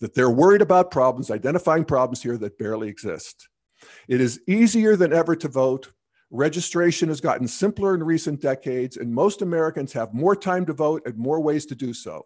that 0.00 0.14
they're 0.14 0.30
worried 0.30 0.62
about 0.62 0.90
problems, 0.90 1.30
identifying 1.30 1.84
problems 1.84 2.22
here 2.22 2.38
that 2.38 2.58
barely 2.58 2.88
exist. 2.88 3.46
It 4.08 4.22
is 4.22 4.40
easier 4.48 4.96
than 4.96 5.12
ever 5.12 5.36
to 5.36 5.48
vote. 5.48 5.92
Registration 6.30 7.08
has 7.10 7.20
gotten 7.20 7.46
simpler 7.46 7.94
in 7.94 8.02
recent 8.02 8.40
decades, 8.40 8.96
and 8.96 9.12
most 9.12 9.42
Americans 9.42 9.92
have 9.92 10.14
more 10.14 10.34
time 10.34 10.64
to 10.64 10.72
vote 10.72 11.02
and 11.04 11.16
more 11.18 11.40
ways 11.40 11.66
to 11.66 11.74
do 11.74 11.92
so. 11.92 12.24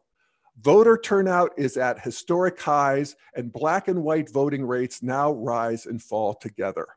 Voter 0.60 0.98
turnout 0.98 1.52
is 1.56 1.76
at 1.76 2.00
historic 2.00 2.60
highs, 2.60 3.14
and 3.34 3.52
black 3.52 3.88
and 3.88 4.02
white 4.02 4.30
voting 4.30 4.64
rates 4.66 5.02
now 5.02 5.32
rise 5.32 5.86
and 5.86 6.02
fall 6.02 6.34
together. 6.34 6.88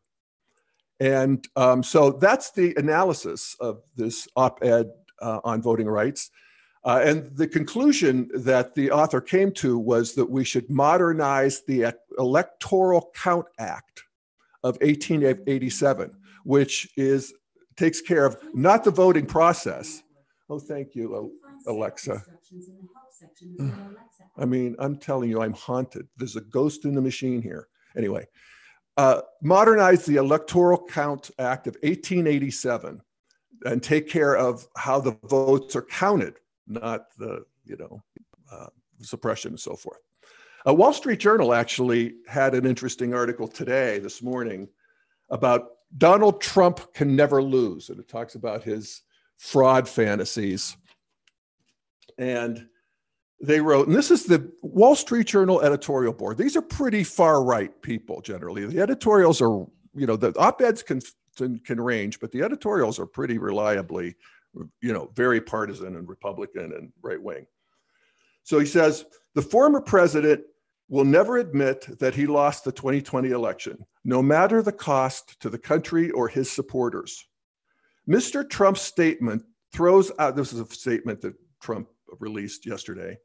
And 0.99 1.47
um, 1.55 1.83
so 1.83 2.11
that's 2.11 2.51
the 2.51 2.73
analysis 2.77 3.55
of 3.59 3.81
this 3.95 4.27
op 4.35 4.63
ed 4.63 4.91
uh, 5.21 5.39
on 5.43 5.61
voting 5.61 5.87
rights. 5.87 6.31
Uh, 6.83 7.01
and 7.03 7.35
the 7.35 7.47
conclusion 7.47 8.29
that 8.33 8.73
the 8.73 8.89
author 8.89 9.21
came 9.21 9.51
to 9.51 9.77
was 9.77 10.15
that 10.15 10.29
we 10.29 10.43
should 10.43 10.69
modernize 10.69 11.61
the 11.67 11.93
Electoral 12.17 13.11
Count 13.13 13.45
Act 13.59 14.03
of 14.63 14.75
1887, 14.81 16.17
which 16.43 16.89
is 16.97 17.33
takes 17.77 18.01
care 18.01 18.25
of 18.25 18.37
not 18.53 18.83
the 18.83 18.91
voting 18.91 19.25
process. 19.25 20.03
Oh, 20.49 20.59
thank 20.59 20.95
you, 20.95 21.31
Alexa. 21.67 22.23
I 24.37 24.45
mean, 24.45 24.75
I'm 24.79 24.97
telling 24.97 25.29
you, 25.29 25.41
I'm 25.41 25.53
haunted. 25.53 26.07
There's 26.17 26.35
a 26.35 26.41
ghost 26.41 26.85
in 26.85 26.95
the 26.95 27.01
machine 27.01 27.41
here. 27.41 27.67
Anyway, 27.95 28.27
uh, 28.97 29.21
modernize 29.41 30.05
the 30.05 30.17
Electoral 30.17 30.83
Count 30.89 31.31
Act 31.39 31.67
of 31.67 31.75
1887 31.83 33.01
and 33.65 33.83
take 33.83 34.09
care 34.09 34.35
of 34.35 34.67
how 34.75 34.99
the 34.99 35.17
votes 35.25 35.75
are 35.75 35.83
counted, 35.83 36.35
not 36.67 37.05
the, 37.17 37.45
you 37.65 37.77
know, 37.77 38.01
uh, 38.51 38.67
suppression 39.01 39.51
and 39.51 39.59
so 39.59 39.75
forth. 39.75 39.99
A 40.65 40.73
Wall 40.73 40.93
Street 40.93 41.19
Journal 41.19 41.53
actually 41.53 42.15
had 42.27 42.53
an 42.53 42.65
interesting 42.65 43.13
article 43.13 43.47
today, 43.47 43.99
this 43.99 44.21
morning, 44.21 44.67
about 45.29 45.69
Donald 45.97 46.41
Trump 46.41 46.93
can 46.93 47.15
never 47.15 47.41
lose. 47.41 47.89
And 47.89 47.99
it 47.99 48.07
talks 48.07 48.35
about 48.35 48.63
his 48.63 49.01
fraud 49.37 49.89
fantasies. 49.89 50.77
And 52.17 52.67
they 53.41 53.59
wrote, 53.59 53.87
and 53.87 53.95
this 53.95 54.11
is 54.11 54.25
the 54.25 54.51
Wall 54.61 54.95
Street 54.95 55.27
Journal 55.27 55.61
editorial 55.61 56.13
board. 56.13 56.37
These 56.37 56.55
are 56.55 56.61
pretty 56.61 57.03
far 57.03 57.43
right 57.43 57.81
people 57.81 58.21
generally. 58.21 58.65
The 58.65 58.79
editorials 58.79 59.41
are, 59.41 59.65
you 59.95 60.05
know, 60.05 60.15
the 60.15 60.37
op 60.37 60.61
eds 60.61 60.83
can, 60.83 61.01
can 61.35 61.81
range, 61.81 62.19
but 62.19 62.31
the 62.31 62.43
editorials 62.43 62.99
are 62.99 63.07
pretty 63.07 63.39
reliably, 63.39 64.15
you 64.81 64.93
know, 64.93 65.09
very 65.15 65.41
partisan 65.41 65.95
and 65.95 66.07
Republican 66.07 66.73
and 66.73 66.91
right 67.01 67.21
wing. 67.21 67.47
So 68.43 68.59
he 68.59 68.65
says 68.65 69.05
the 69.33 69.41
former 69.41 69.81
president 69.81 70.41
will 70.87 71.05
never 71.05 71.37
admit 71.37 71.87
that 71.99 72.13
he 72.13 72.27
lost 72.27 72.63
the 72.63 72.71
2020 72.71 73.29
election, 73.29 73.77
no 74.03 74.21
matter 74.21 74.61
the 74.61 74.71
cost 74.71 75.39
to 75.39 75.49
the 75.49 75.57
country 75.57 76.11
or 76.11 76.27
his 76.27 76.51
supporters. 76.51 77.25
Mr. 78.07 78.47
Trump's 78.47 78.81
statement 78.81 79.43
throws 79.73 80.11
out 80.19 80.35
this 80.35 80.53
is 80.53 80.59
a 80.59 80.65
statement 80.67 81.21
that 81.21 81.33
Trump 81.59 81.87
released 82.19 82.65
yesterday 82.65 83.17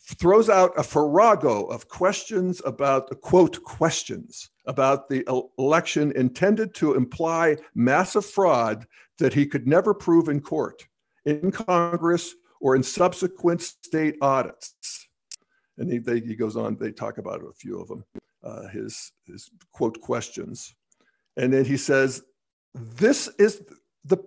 throws 0.00 0.48
out 0.48 0.72
a 0.78 0.82
farrago 0.82 1.64
of 1.66 1.88
questions 1.88 2.62
about 2.64 3.08
the 3.08 3.14
quote 3.14 3.62
questions 3.64 4.50
about 4.66 5.08
the 5.08 5.24
election 5.58 6.12
intended 6.12 6.74
to 6.74 6.94
imply 6.94 7.56
massive 7.74 8.24
fraud 8.24 8.86
that 9.18 9.34
he 9.34 9.46
could 9.46 9.66
never 9.66 9.94
prove 9.94 10.28
in 10.28 10.40
court, 10.40 10.86
in 11.24 11.50
Congress, 11.50 12.34
or 12.60 12.76
in 12.76 12.82
subsequent 12.82 13.62
state 13.62 14.16
audits. 14.20 15.08
And 15.78 15.90
he, 15.90 15.98
they, 15.98 16.20
he 16.20 16.34
goes 16.34 16.56
on, 16.56 16.76
they 16.76 16.92
talk 16.92 17.18
about 17.18 17.42
a 17.42 17.52
few 17.52 17.80
of 17.80 17.88
them, 17.88 18.04
uh, 18.42 18.68
his, 18.68 19.12
his 19.26 19.50
quote 19.72 20.00
questions. 20.00 20.74
And 21.36 21.52
then 21.52 21.64
he 21.64 21.76
says, 21.76 22.22
This 22.74 23.28
is 23.38 23.62
the 24.04 24.18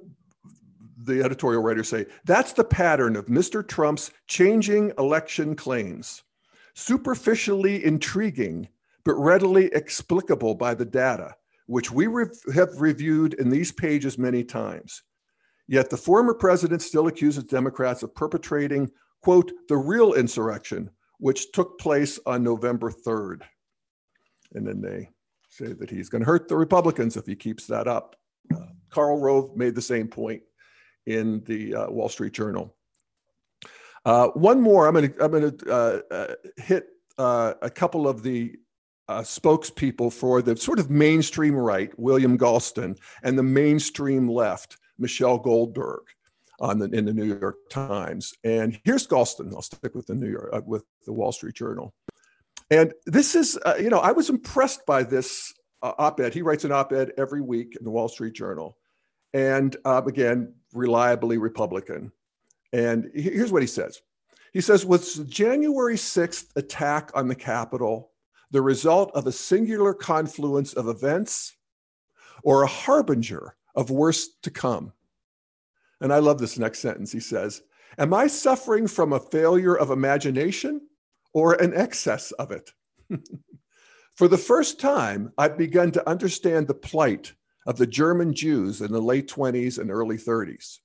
the 1.03 1.23
editorial 1.23 1.61
writers 1.61 1.89
say 1.89 2.05
that's 2.25 2.53
the 2.53 2.63
pattern 2.63 3.15
of 3.15 3.25
Mr. 3.25 3.67
Trump's 3.67 4.11
changing 4.27 4.91
election 4.97 5.55
claims. 5.55 6.23
Superficially 6.73 7.83
intriguing, 7.83 8.67
but 9.03 9.15
readily 9.15 9.65
explicable 9.73 10.55
by 10.55 10.73
the 10.73 10.85
data, 10.85 11.35
which 11.65 11.91
we 11.91 12.07
re- 12.07 12.27
have 12.53 12.69
reviewed 12.79 13.33
in 13.35 13.49
these 13.49 13.71
pages 13.71 14.17
many 14.17 14.43
times. 14.43 15.03
Yet 15.67 15.89
the 15.89 15.97
former 15.97 16.33
president 16.33 16.81
still 16.81 17.07
accuses 17.07 17.43
Democrats 17.43 18.03
of 18.03 18.15
perpetrating, 18.15 18.89
quote, 19.21 19.51
the 19.67 19.77
real 19.77 20.13
insurrection, 20.13 20.89
which 21.19 21.51
took 21.51 21.77
place 21.79 22.19
on 22.25 22.43
November 22.43 22.91
3rd. 22.91 23.41
And 24.53 24.67
then 24.67 24.81
they 24.81 25.09
say 25.49 25.73
that 25.73 25.89
he's 25.89 26.09
going 26.09 26.21
to 26.21 26.25
hurt 26.25 26.47
the 26.47 26.57
Republicans 26.57 27.17
if 27.17 27.25
he 27.25 27.35
keeps 27.35 27.67
that 27.67 27.87
up. 27.87 28.15
Uh, 28.53 28.65
Karl 28.89 29.19
Rove 29.19 29.55
made 29.55 29.75
the 29.75 29.81
same 29.81 30.07
point 30.07 30.41
in 31.05 31.41
the 31.45 31.75
uh, 31.75 31.91
Wall 31.91 32.09
Street 32.09 32.33
Journal. 32.33 32.75
Uh, 34.05 34.27
one 34.29 34.59
more, 34.59 34.87
I'm 34.87 34.93
going 34.93 35.11
to 35.11 35.23
I'm 35.23 35.35
uh, 35.69 35.99
uh, 36.13 36.35
hit 36.57 36.87
uh, 37.17 37.53
a 37.61 37.69
couple 37.69 38.07
of 38.07 38.23
the 38.23 38.55
spokespeople 39.09 40.11
for 40.11 40.41
the 40.41 40.55
sort 40.55 40.79
of 40.79 40.89
mainstream 40.89 41.53
right, 41.53 41.91
William 41.99 42.37
Galston, 42.37 42.97
and 43.23 43.37
the 43.37 43.43
mainstream 43.43 44.27
left, 44.27 44.77
Michelle 44.97 45.37
Goldberg, 45.37 46.03
on 46.61 46.79
the, 46.79 46.89
in 46.91 47.05
the 47.05 47.13
New 47.13 47.25
York 47.25 47.57
Times. 47.69 48.33
And 48.43 48.79
here's 48.85 49.05
Galston. 49.05 49.53
I'll 49.53 49.61
stick 49.61 49.95
with 49.95 50.07
the 50.07 50.15
New 50.15 50.29
York 50.29 50.63
with 50.65 50.85
the 51.05 51.13
Wall 51.13 51.31
Street 51.31 51.55
Journal. 51.55 51.93
And 52.69 52.93
this 53.05 53.35
is, 53.35 53.59
you 53.79 53.89
know, 53.89 53.99
I 53.99 54.13
was 54.13 54.29
impressed 54.29 54.85
by 54.85 55.03
this 55.03 55.53
op-ed. 55.83 56.33
He 56.33 56.41
writes 56.41 56.63
an 56.63 56.71
op-ed 56.71 57.11
every 57.17 57.41
week 57.41 57.75
in 57.77 57.83
the 57.83 57.91
Wall 57.91 58.07
Street 58.07 58.33
Journal 58.33 58.77
and 59.33 59.75
uh, 59.85 60.01
again, 60.05 60.53
reliably 60.73 61.37
Republican. 61.37 62.11
And 62.73 63.11
here's 63.13 63.51
what 63.51 63.63
he 63.63 63.67
says 63.67 64.01
He 64.53 64.61
says, 64.61 64.85
Was 64.85 65.15
the 65.15 65.25
January 65.25 65.95
6th 65.95 66.55
attack 66.55 67.11
on 67.13 67.27
the 67.27 67.35
Capitol 67.35 68.11
the 68.51 68.61
result 68.61 69.11
of 69.15 69.27
a 69.27 69.31
singular 69.31 69.93
confluence 69.93 70.73
of 70.73 70.87
events 70.87 71.55
or 72.43 72.63
a 72.63 72.67
harbinger 72.67 73.55
of 73.75 73.89
worse 73.89 74.29
to 74.43 74.51
come? 74.51 74.93
And 76.01 76.11
I 76.11 76.17
love 76.19 76.39
this 76.39 76.57
next 76.57 76.79
sentence. 76.79 77.11
He 77.11 77.19
says, 77.19 77.61
Am 77.97 78.13
I 78.13 78.27
suffering 78.27 78.87
from 78.87 79.13
a 79.13 79.19
failure 79.19 79.75
of 79.75 79.91
imagination 79.91 80.81
or 81.33 81.53
an 81.55 81.73
excess 81.73 82.31
of 82.33 82.51
it? 82.51 82.71
For 84.15 84.27
the 84.27 84.37
first 84.37 84.79
time, 84.79 85.31
I've 85.37 85.57
begun 85.57 85.91
to 85.91 86.09
understand 86.09 86.67
the 86.67 86.73
plight 86.73 87.33
of 87.65 87.77
the 87.77 87.87
German 87.87 88.33
Jews 88.33 88.81
in 88.81 88.91
the 88.91 89.01
late 89.01 89.27
20s 89.27 89.79
and 89.79 89.91
early 89.91 90.17
30s. 90.17 90.79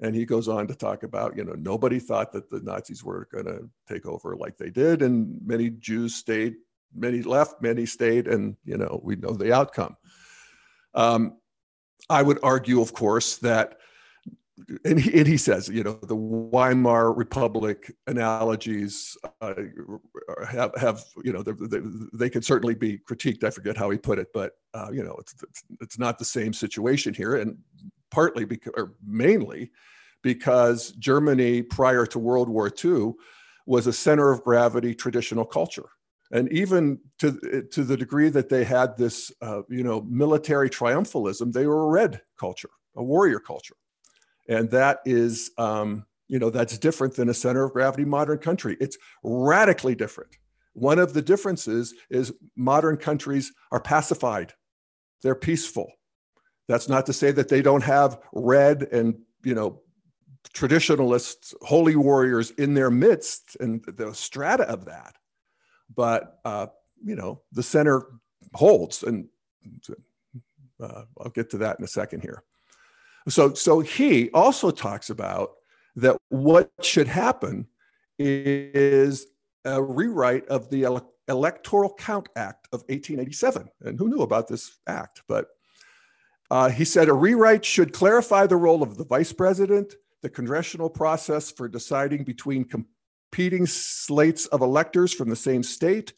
And 0.00 0.14
he 0.14 0.26
goes 0.26 0.46
on 0.46 0.66
to 0.66 0.74
talk 0.74 1.04
about, 1.04 1.36
you 1.36 1.44
know, 1.44 1.54
nobody 1.54 1.98
thought 1.98 2.32
that 2.32 2.50
the 2.50 2.60
Nazis 2.60 3.02
were 3.02 3.28
going 3.32 3.46
to 3.46 3.68
take 3.88 4.04
over 4.04 4.36
like 4.36 4.58
they 4.58 4.68
did. 4.68 5.00
And 5.00 5.38
many 5.44 5.70
Jews 5.70 6.14
stayed, 6.14 6.56
many 6.94 7.22
left, 7.22 7.62
many 7.62 7.86
stayed. 7.86 8.28
And, 8.28 8.56
you 8.64 8.76
know, 8.76 9.00
we 9.02 9.16
know 9.16 9.32
the 9.32 9.54
outcome. 9.54 9.96
Um, 10.94 11.38
I 12.10 12.22
would 12.22 12.38
argue, 12.42 12.82
of 12.82 12.92
course, 12.92 13.36
that 13.38 13.78
and 14.84 14.98
he, 14.98 15.18
and 15.18 15.26
he 15.26 15.36
says, 15.36 15.68
you 15.68 15.82
know, 15.82 15.98
the 16.02 16.16
Weimar 16.16 17.12
Republic 17.12 17.94
analogies 18.06 19.16
uh, 19.42 19.54
have, 20.48 20.74
have, 20.76 21.04
you 21.22 21.32
know, 21.32 21.42
they, 21.42 21.80
they 22.14 22.30
can 22.30 22.40
certainly 22.42 22.74
be 22.74 22.98
critiqued. 22.98 23.44
I 23.44 23.50
forget 23.50 23.76
how 23.76 23.90
he 23.90 23.98
put 23.98 24.18
it, 24.18 24.28
but, 24.32 24.52
uh, 24.72 24.88
you 24.92 25.02
know, 25.02 25.14
it's, 25.18 25.34
it's, 25.80 25.98
not 25.98 26.18
the 26.18 26.24
same 26.24 26.52
situation 26.52 27.12
here. 27.12 27.36
And 27.36 27.58
partly 28.10 28.44
because, 28.44 28.72
or 28.76 28.94
mainly 29.06 29.70
because 30.22 30.92
Germany 30.92 31.62
prior 31.62 32.06
to 32.06 32.18
World 32.18 32.48
War 32.48 32.70
II 32.84 33.12
was 33.66 33.86
a 33.86 33.92
center 33.92 34.30
of 34.30 34.42
gravity 34.42 34.94
traditional 34.94 35.44
culture. 35.44 35.88
And 36.32 36.50
even 36.50 36.98
to, 37.18 37.62
to 37.72 37.84
the 37.84 37.96
degree 37.96 38.30
that 38.30 38.48
they 38.48 38.64
had 38.64 38.96
this, 38.96 39.30
uh, 39.42 39.62
you 39.68 39.84
know, 39.84 40.02
military 40.02 40.70
triumphalism, 40.70 41.52
they 41.52 41.66
were 41.66 41.84
a 41.84 41.88
red 41.88 42.22
culture, 42.38 42.70
a 42.96 43.02
warrior 43.02 43.38
culture 43.38 43.76
and 44.48 44.70
that 44.70 45.00
is, 45.04 45.50
um, 45.58 46.06
you 46.28 46.38
know, 46.38 46.50
that's 46.50 46.78
different 46.78 47.14
than 47.14 47.28
a 47.28 47.34
center 47.34 47.64
of 47.64 47.72
gravity 47.72 48.04
modern 48.04 48.38
country. 48.38 48.76
It's 48.80 48.98
radically 49.22 49.94
different. 49.94 50.36
One 50.72 50.98
of 50.98 51.14
the 51.14 51.22
differences 51.22 51.94
is 52.10 52.32
modern 52.54 52.96
countries 52.96 53.52
are 53.72 53.80
pacified, 53.80 54.52
they're 55.22 55.34
peaceful. 55.34 55.90
That's 56.68 56.88
not 56.88 57.06
to 57.06 57.12
say 57.12 57.30
that 57.30 57.48
they 57.48 57.62
don't 57.62 57.84
have 57.84 58.18
red 58.32 58.88
and, 58.90 59.20
you 59.44 59.54
know, 59.54 59.82
traditionalists, 60.52 61.54
holy 61.62 61.96
warriors 61.96 62.50
in 62.52 62.74
their 62.74 62.90
midst 62.90 63.56
and 63.60 63.84
the 63.86 64.12
strata 64.12 64.64
of 64.68 64.86
that. 64.86 65.14
But, 65.94 66.40
uh, 66.44 66.66
you 67.04 67.14
know, 67.14 67.42
the 67.52 67.62
center 67.62 68.06
holds. 68.52 69.04
And 69.04 69.28
uh, 70.80 71.02
I'll 71.20 71.30
get 71.30 71.50
to 71.50 71.58
that 71.58 71.78
in 71.78 71.84
a 71.84 71.88
second 71.88 72.22
here. 72.22 72.42
So, 73.28 73.54
so 73.54 73.80
he 73.80 74.30
also 74.30 74.70
talks 74.70 75.10
about 75.10 75.52
that 75.96 76.16
what 76.28 76.70
should 76.82 77.08
happen 77.08 77.66
is 78.18 79.26
a 79.64 79.82
rewrite 79.82 80.46
of 80.48 80.70
the 80.70 80.84
ele- 80.84 81.12
Electoral 81.28 81.92
Count 81.94 82.28
Act 82.36 82.68
of 82.72 82.80
1887. 82.82 83.68
And 83.82 83.98
who 83.98 84.08
knew 84.08 84.22
about 84.22 84.46
this 84.46 84.78
act? 84.86 85.22
But 85.26 85.48
uh, 86.50 86.68
he 86.68 86.84
said 86.84 87.08
a 87.08 87.12
rewrite 87.12 87.64
should 87.64 87.92
clarify 87.92 88.46
the 88.46 88.56
role 88.56 88.82
of 88.82 88.96
the 88.96 89.04
vice 89.04 89.32
president, 89.32 89.94
the 90.22 90.30
congressional 90.30 90.88
process 90.88 91.50
for 91.50 91.68
deciding 91.68 92.22
between 92.22 92.64
competing 92.64 93.66
slates 93.66 94.46
of 94.46 94.60
electors 94.60 95.12
from 95.12 95.28
the 95.28 95.36
same 95.36 95.64
state, 95.64 96.12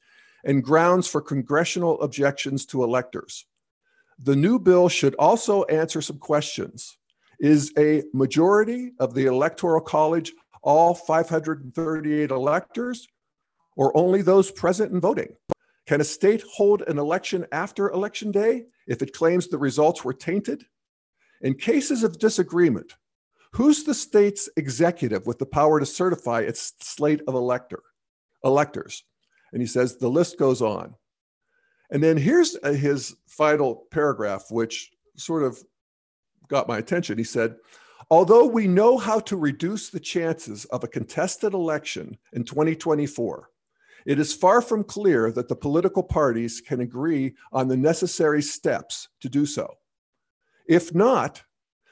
and 0.45 0.62
grounds 0.62 1.09
for 1.09 1.21
congressional 1.21 2.00
objections 2.03 2.67
to 2.67 2.85
electors. 2.85 3.47
The 4.21 4.37
new 4.37 4.59
bill 4.59 4.89
should 4.89 5.15
also 5.17 5.63
answer 5.65 6.03
some 6.03 6.19
questions. 6.19 6.97
Is 7.41 7.73
a 7.79 8.03
majority 8.13 8.93
of 8.99 9.15
the 9.15 9.27
Electoral 9.27 9.81
College 9.81 10.33
all 10.63 10.95
538 10.95 12.31
electors, 12.31 13.07
or 13.77 13.97
only 13.97 14.23
those 14.23 14.51
present 14.51 14.93
and 14.93 15.01
voting? 15.01 15.29
Can 15.87 16.01
a 16.01 16.05
state 16.05 16.43
hold 16.53 16.83
an 16.83 16.99
election 16.99 17.47
after 17.53 17.90
election 17.90 18.31
day 18.33 18.64
if 18.87 19.01
it 19.01 19.14
claims 19.14 19.49
the 19.49 19.57
results 19.57 20.05
were 20.05 20.12
tainted? 20.12 20.64
In 21.40 21.55
cases 21.55 22.03
of 22.03 22.19
disagreement, 22.19 22.97
who's 23.53 23.85
the 23.85 23.95
state's 23.95 24.49
executive 24.57 25.27
with 25.27 25.38
the 25.38 25.47
power 25.47 25.79
to 25.79 25.87
certify 25.87 26.40
its 26.40 26.75
slate 26.81 27.23
of 27.29 27.35
elector, 27.35 27.83
electors? 28.45 29.05
And 29.53 29.62
he 29.62 29.66
says 29.66 29.97
the 29.97 30.11
list 30.11 30.38
goes 30.38 30.61
on. 30.61 30.95
And 31.90 32.03
then 32.03 32.16
here's 32.16 32.57
uh, 32.62 32.72
his 32.72 33.16
final 33.27 33.87
paragraph, 33.90 34.46
which 34.51 34.92
sort 35.16 35.42
of 35.42 35.62
got 36.48 36.68
my 36.68 36.79
attention. 36.79 37.18
He 37.18 37.24
said, 37.24 37.57
Although 38.11 38.46
we 38.46 38.66
know 38.66 38.96
how 38.96 39.20
to 39.20 39.37
reduce 39.37 39.90
the 39.90 40.01
chances 40.01 40.64
of 40.66 40.83
a 40.83 40.88
contested 40.88 41.53
election 41.53 42.16
in 42.33 42.44
2024, 42.44 43.51
it 44.07 44.18
is 44.18 44.33
far 44.33 44.62
from 44.62 44.85
clear 44.85 45.31
that 45.33 45.48
the 45.48 45.57
political 45.57 46.03
parties 46.03 46.62
can 46.62 46.81
agree 46.81 47.35
on 47.53 47.68
the 47.68 47.77
necessary 47.77 48.40
steps 48.40 49.09
to 49.20 49.29
do 49.29 49.44
so. 49.44 49.74
If 50.66 50.94
not, 50.94 51.42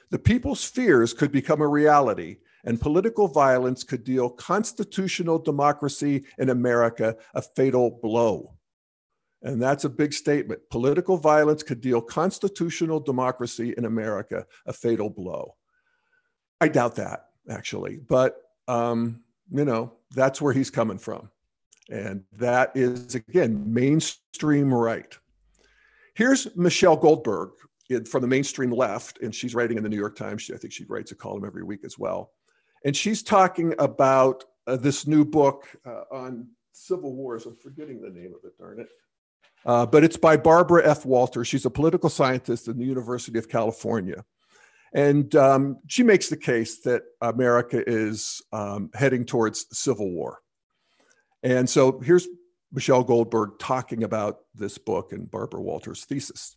the 0.09 0.17
people's 0.17 0.63
fears 0.63 1.13
could 1.13 1.31
become 1.31 1.61
a 1.61 1.67
reality 1.67 2.37
and 2.63 2.81
political 2.81 3.27
violence 3.27 3.83
could 3.83 4.03
deal 4.03 4.29
constitutional 4.29 5.37
democracy 5.37 6.25
in 6.37 6.49
America 6.49 7.15
a 7.33 7.41
fatal 7.41 7.99
blow. 8.01 8.56
And 9.43 9.61
that's 9.61 9.83
a 9.83 9.89
big 9.89 10.13
statement. 10.13 10.61
Political 10.71 11.17
violence 11.17 11.63
could 11.63 11.81
deal 11.81 12.01
constitutional 12.01 12.99
democracy 12.99 13.73
in 13.77 13.85
America 13.85 14.45
a 14.65 14.73
fatal 14.73 15.09
blow. 15.09 15.55
I 16.59 16.67
doubt 16.67 16.95
that, 16.95 17.27
actually. 17.49 17.97
But, 17.97 18.41
um, 18.67 19.21
you 19.51 19.63
know, 19.63 19.93
that's 20.15 20.41
where 20.41 20.53
he's 20.53 20.71
coming 20.71 20.97
from. 20.97 21.29
And 21.89 22.23
that 22.33 22.71
is, 22.75 23.15
again, 23.15 23.71
mainstream 23.71 24.73
right. 24.73 25.15
Here's 26.15 26.55
Michelle 26.55 26.97
Goldberg 26.97 27.51
from 28.09 28.21
the 28.21 28.27
mainstream 28.27 28.71
left, 28.71 29.19
and 29.21 29.33
she's 29.33 29.55
writing 29.55 29.77
in 29.77 29.83
the 29.83 29.89
New 29.89 29.97
York 29.97 30.15
Times. 30.15 30.49
I 30.53 30.57
think 30.57 30.73
she 30.73 30.83
writes 30.85 31.11
a 31.11 31.15
column 31.15 31.45
every 31.45 31.63
week 31.63 31.81
as 31.85 31.97
well. 31.97 32.31
And 32.83 32.95
she's 32.95 33.23
talking 33.23 33.73
about 33.79 34.43
uh, 34.65 34.77
this 34.77 35.07
new 35.07 35.23
book 35.23 35.67
uh, 35.85 36.03
on 36.11 36.47
civil 36.73 37.15
wars. 37.15 37.45
I'm 37.45 37.55
forgetting 37.55 38.01
the 38.01 38.09
name 38.09 38.33
of 38.35 38.43
it, 38.43 38.57
darn 38.57 38.79
it. 38.79 38.89
Uh, 39.65 39.85
but 39.85 40.03
it's 40.03 40.17
by 40.17 40.37
Barbara 40.37 40.87
F. 40.87 41.05
Walter. 41.05 41.43
She's 41.43 41.65
a 41.65 41.69
political 41.69 42.09
scientist 42.09 42.67
in 42.67 42.77
the 42.77 42.85
University 42.85 43.37
of 43.37 43.49
California. 43.49 44.23
And 44.93 45.35
um, 45.35 45.79
she 45.87 46.03
makes 46.03 46.29
the 46.29 46.37
case 46.37 46.79
that 46.81 47.03
America 47.21 47.83
is 47.85 48.41
um, 48.53 48.89
heading 48.93 49.25
towards 49.25 49.65
civil 49.77 50.09
war. 50.09 50.39
And 51.43 51.69
so 51.69 51.99
here's 51.99 52.27
Michelle 52.71 53.03
Goldberg 53.03 53.59
talking 53.59 54.03
about 54.03 54.39
this 54.55 54.77
book 54.77 55.11
and 55.11 55.29
Barbara 55.29 55.61
Walter's 55.61 56.05
thesis. 56.05 56.55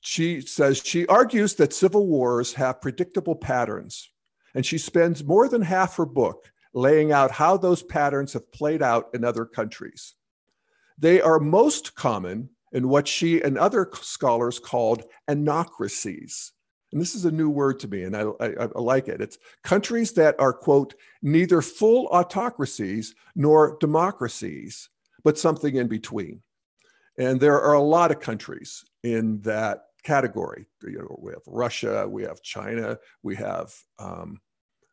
She 0.00 0.40
says 0.40 0.82
she 0.84 1.06
argues 1.06 1.54
that 1.56 1.72
civil 1.72 2.06
wars 2.06 2.54
have 2.54 2.80
predictable 2.80 3.34
patterns, 3.34 4.10
and 4.54 4.64
she 4.64 4.78
spends 4.78 5.24
more 5.24 5.48
than 5.48 5.62
half 5.62 5.96
her 5.96 6.06
book 6.06 6.50
laying 6.72 7.12
out 7.12 7.30
how 7.30 7.56
those 7.56 7.82
patterns 7.82 8.32
have 8.32 8.50
played 8.52 8.82
out 8.82 9.08
in 9.14 9.24
other 9.24 9.44
countries. 9.44 10.14
They 11.00 11.20
are 11.20 11.40
most 11.40 11.94
common 11.94 12.50
in 12.72 12.88
what 12.88 13.08
she 13.08 13.40
and 13.42 13.58
other 13.58 13.90
scholars 14.00 14.58
called 14.58 15.02
anocracies. 15.26 16.52
And 16.92 17.00
this 17.00 17.14
is 17.14 17.24
a 17.24 17.30
new 17.30 17.48
word 17.48 17.80
to 17.80 17.88
me, 17.88 18.02
and 18.02 18.16
I, 18.16 18.22
I, 18.40 18.52
I, 18.62 18.80
like 18.80 19.08
it. 19.08 19.20
It's 19.20 19.38
countries 19.62 20.12
that 20.14 20.34
are, 20.38 20.52
quote, 20.52 20.94
neither 21.22 21.62
full 21.62 22.08
autocracies 22.08 23.14
nor 23.36 23.76
democracies, 23.80 24.88
but 25.22 25.38
something 25.38 25.76
in 25.76 25.86
between. 25.86 26.42
And 27.16 27.40
there 27.40 27.60
are 27.60 27.74
a 27.74 27.82
lot 27.82 28.10
of 28.10 28.20
countries 28.20 28.84
in 29.04 29.40
that 29.42 29.84
category. 30.02 30.66
You 30.82 30.98
know, 30.98 31.18
we 31.20 31.32
have 31.32 31.42
Russia, 31.46 32.08
we 32.08 32.24
have 32.24 32.42
China, 32.42 32.98
we 33.22 33.36
have 33.36 33.72
um, 33.98 34.40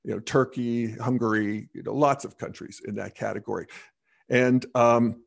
you 0.03 0.11
know 0.11 0.19
Turkey, 0.19 0.91
Hungary, 0.91 1.69
you 1.73 1.83
know, 1.83 1.93
lots 1.93 2.25
of 2.25 2.37
countries 2.37 2.81
in 2.85 2.95
that 2.95 3.15
category. 3.15 3.65
And 4.29 4.65
um, 4.75 5.23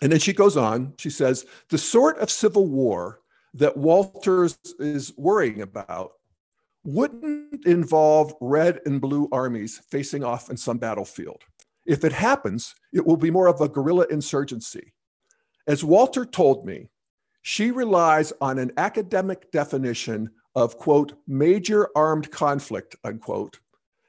and 0.00 0.12
then 0.12 0.20
she 0.20 0.32
goes 0.32 0.56
on, 0.56 0.94
she 0.98 1.10
says, 1.10 1.44
the 1.70 1.78
sort 1.78 2.18
of 2.18 2.30
civil 2.30 2.66
war 2.66 3.20
that 3.54 3.76
Walters 3.76 4.58
is 4.78 5.12
worrying 5.16 5.62
about 5.62 6.12
wouldn't 6.84 7.66
involve 7.66 8.34
red 8.40 8.80
and 8.86 9.00
blue 9.00 9.28
armies 9.32 9.80
facing 9.90 10.22
off 10.22 10.50
in 10.50 10.56
some 10.56 10.78
battlefield. 10.78 11.42
If 11.84 12.04
it 12.04 12.12
happens, 12.12 12.74
it 12.92 13.04
will 13.06 13.16
be 13.16 13.30
more 13.30 13.48
of 13.48 13.60
a 13.60 13.68
guerrilla 13.68 14.06
insurgency. 14.10 14.92
As 15.66 15.84
Walter 15.84 16.24
told 16.24 16.64
me, 16.64 16.88
she 17.42 17.70
relies 17.70 18.32
on 18.40 18.58
an 18.58 18.72
academic 18.76 19.50
definition 19.50 20.30
of, 20.54 20.76
quote, 20.76 21.14
major 21.26 21.88
armed 21.96 22.30
conflict, 22.30 22.96
unquote, 23.04 23.60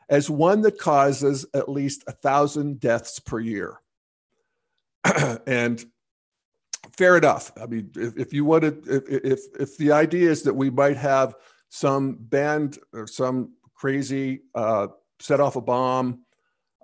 as 0.10 0.30
one 0.30 0.62
that 0.62 0.78
causes 0.80 1.46
at 1.54 1.70
least 1.70 2.04
a 2.08 2.12
thousand 2.12 2.80
deaths 2.80 3.20
per 3.20 3.40
year. 3.40 3.80
and 5.48 5.84
fair 6.98 7.18
enough. 7.18 7.52
I 7.62 7.66
mean, 7.66 7.92
if, 7.96 8.18
if 8.18 8.34
you 8.34 8.46
wanted, 8.46 8.88
if, 8.88 9.04
if, 9.08 9.40
if 9.60 9.78
the 9.78 9.92
idea 9.92 10.30
is 10.30 10.44
that 10.44 10.54
we 10.54 10.70
might 10.70 10.98
have 10.98 11.36
some 11.70 12.18
band 12.20 12.80
or 12.94 13.08
some 13.08 13.54
crazy 13.76 14.42
uh, 14.56 14.88
set 15.20 15.40
off 15.40 15.56
a 15.56 15.62
bomb, 15.62 16.24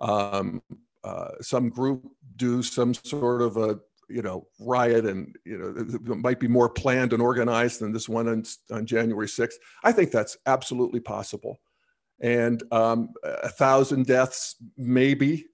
um, 0.00 0.62
uh, 1.04 1.28
some 1.40 1.68
group 1.68 2.06
do 2.36 2.62
some 2.62 2.94
sort 2.94 3.42
of 3.42 3.56
a 3.56 3.78
you 4.08 4.22
know 4.22 4.46
riot 4.60 5.04
and 5.04 5.34
you 5.44 5.58
know 5.58 5.74
it 5.76 6.16
might 6.18 6.38
be 6.38 6.46
more 6.46 6.68
planned 6.68 7.12
and 7.12 7.20
organized 7.20 7.80
than 7.80 7.90
this 7.90 8.08
one 8.08 8.28
on, 8.28 8.44
on 8.70 8.86
january 8.86 9.26
6th 9.26 9.54
i 9.82 9.90
think 9.90 10.12
that's 10.12 10.36
absolutely 10.46 11.00
possible 11.00 11.58
and 12.20 12.62
um, 12.72 13.10
a 13.22 13.48
thousand 13.48 14.06
deaths, 14.06 14.56
maybe. 14.76 15.46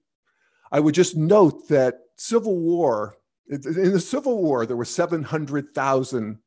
I 0.71 0.79
would 0.79 0.95
just 0.95 1.15
note 1.15 1.67
that 1.69 1.99
Civil 2.23 2.57
War, 2.57 3.17
in 3.49 3.91
the 3.91 3.99
Civil 3.99 4.41
War, 4.41 4.65
there 4.65 4.77
were 4.77 4.85
700,000 4.85 6.39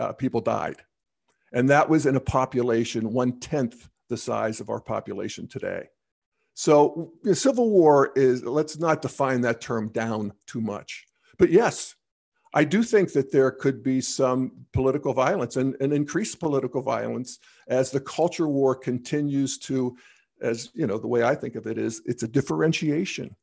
uh, 0.00 0.12
people 0.14 0.40
died. 0.40 0.76
And 1.52 1.68
that 1.68 1.90
was 1.90 2.06
in 2.06 2.16
a 2.16 2.20
population 2.20 3.12
one 3.12 3.38
tenth 3.38 3.90
the 4.08 4.16
size 4.16 4.58
of 4.58 4.70
our 4.70 4.80
population 4.80 5.46
today. 5.46 5.88
So 6.54 7.12
the 7.24 7.34
Civil 7.34 7.68
War 7.68 8.10
is, 8.16 8.42
let's 8.42 8.78
not 8.78 9.02
define 9.02 9.42
that 9.42 9.60
term 9.60 9.90
down 9.90 10.32
too 10.46 10.62
much. 10.62 11.04
But 11.38 11.50
yes, 11.50 11.94
I 12.54 12.64
do 12.64 12.82
think 12.82 13.12
that 13.12 13.30
there 13.30 13.50
could 13.50 13.82
be 13.82 14.00
some 14.00 14.52
political 14.72 15.12
violence 15.12 15.56
and, 15.56 15.76
and 15.82 15.92
increased 15.92 16.40
political 16.40 16.80
violence 16.80 17.38
as 17.68 17.90
the 17.90 18.00
culture 18.00 18.48
war 18.48 18.74
continues 18.74 19.58
to, 19.58 19.94
as 20.40 20.70
you 20.72 20.86
know, 20.86 20.96
the 20.96 21.06
way 21.06 21.22
I 21.22 21.34
think 21.34 21.54
of 21.54 21.66
it 21.66 21.76
is 21.76 22.00
it's 22.06 22.22
a 22.22 22.28
differentiation 22.28 23.36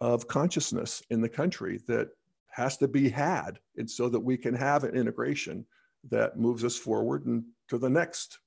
of 0.00 0.28
consciousness 0.28 1.02
in 1.10 1.20
the 1.20 1.28
country 1.28 1.80
that 1.86 2.08
has 2.50 2.76
to 2.78 2.88
be 2.88 3.08
had, 3.08 3.58
and 3.76 3.90
so 3.90 4.08
that 4.08 4.20
we 4.20 4.36
can 4.36 4.54
have 4.54 4.84
an 4.84 4.94
integration 4.94 5.64
that 6.10 6.38
moves 6.38 6.64
us 6.64 6.76
forward 6.76 7.26
and 7.26 7.44
to 7.68 7.78
the 7.78 7.90
next, 7.90 8.38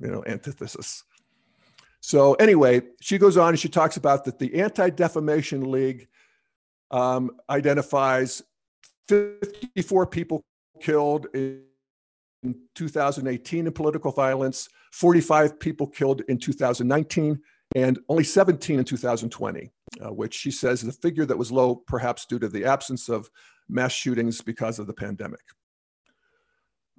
you 0.00 0.08
know, 0.08 0.22
antithesis. 0.26 1.04
So 2.00 2.34
anyway, 2.34 2.82
she 3.00 3.18
goes 3.18 3.36
on 3.36 3.50
and 3.50 3.58
she 3.58 3.68
talks 3.68 3.96
about 3.96 4.24
that 4.24 4.38
the 4.38 4.54
Anti-Defamation 4.54 5.70
League 5.70 6.08
um, 6.90 7.32
identifies 7.50 8.42
54 9.08 10.06
people 10.06 10.44
killed 10.80 11.26
in 11.34 11.62
2018 12.74 13.66
in 13.66 13.72
political 13.72 14.12
violence, 14.12 14.68
45 14.92 15.58
people 15.58 15.86
killed 15.86 16.22
in 16.28 16.38
2019, 16.38 17.40
and 17.78 17.98
only 18.08 18.24
17 18.24 18.78
in 18.78 18.84
2020, 18.84 19.70
uh, 20.00 20.12
which 20.12 20.34
she 20.34 20.50
says 20.50 20.82
is 20.82 20.88
a 20.88 20.92
figure 20.92 21.24
that 21.26 21.36
was 21.36 21.52
low, 21.52 21.76
perhaps 21.76 22.26
due 22.26 22.38
to 22.38 22.48
the 22.48 22.64
absence 22.64 23.08
of 23.08 23.30
mass 23.68 23.92
shootings 23.92 24.40
because 24.40 24.78
of 24.78 24.86
the 24.86 24.94
pandemic. 24.94 25.40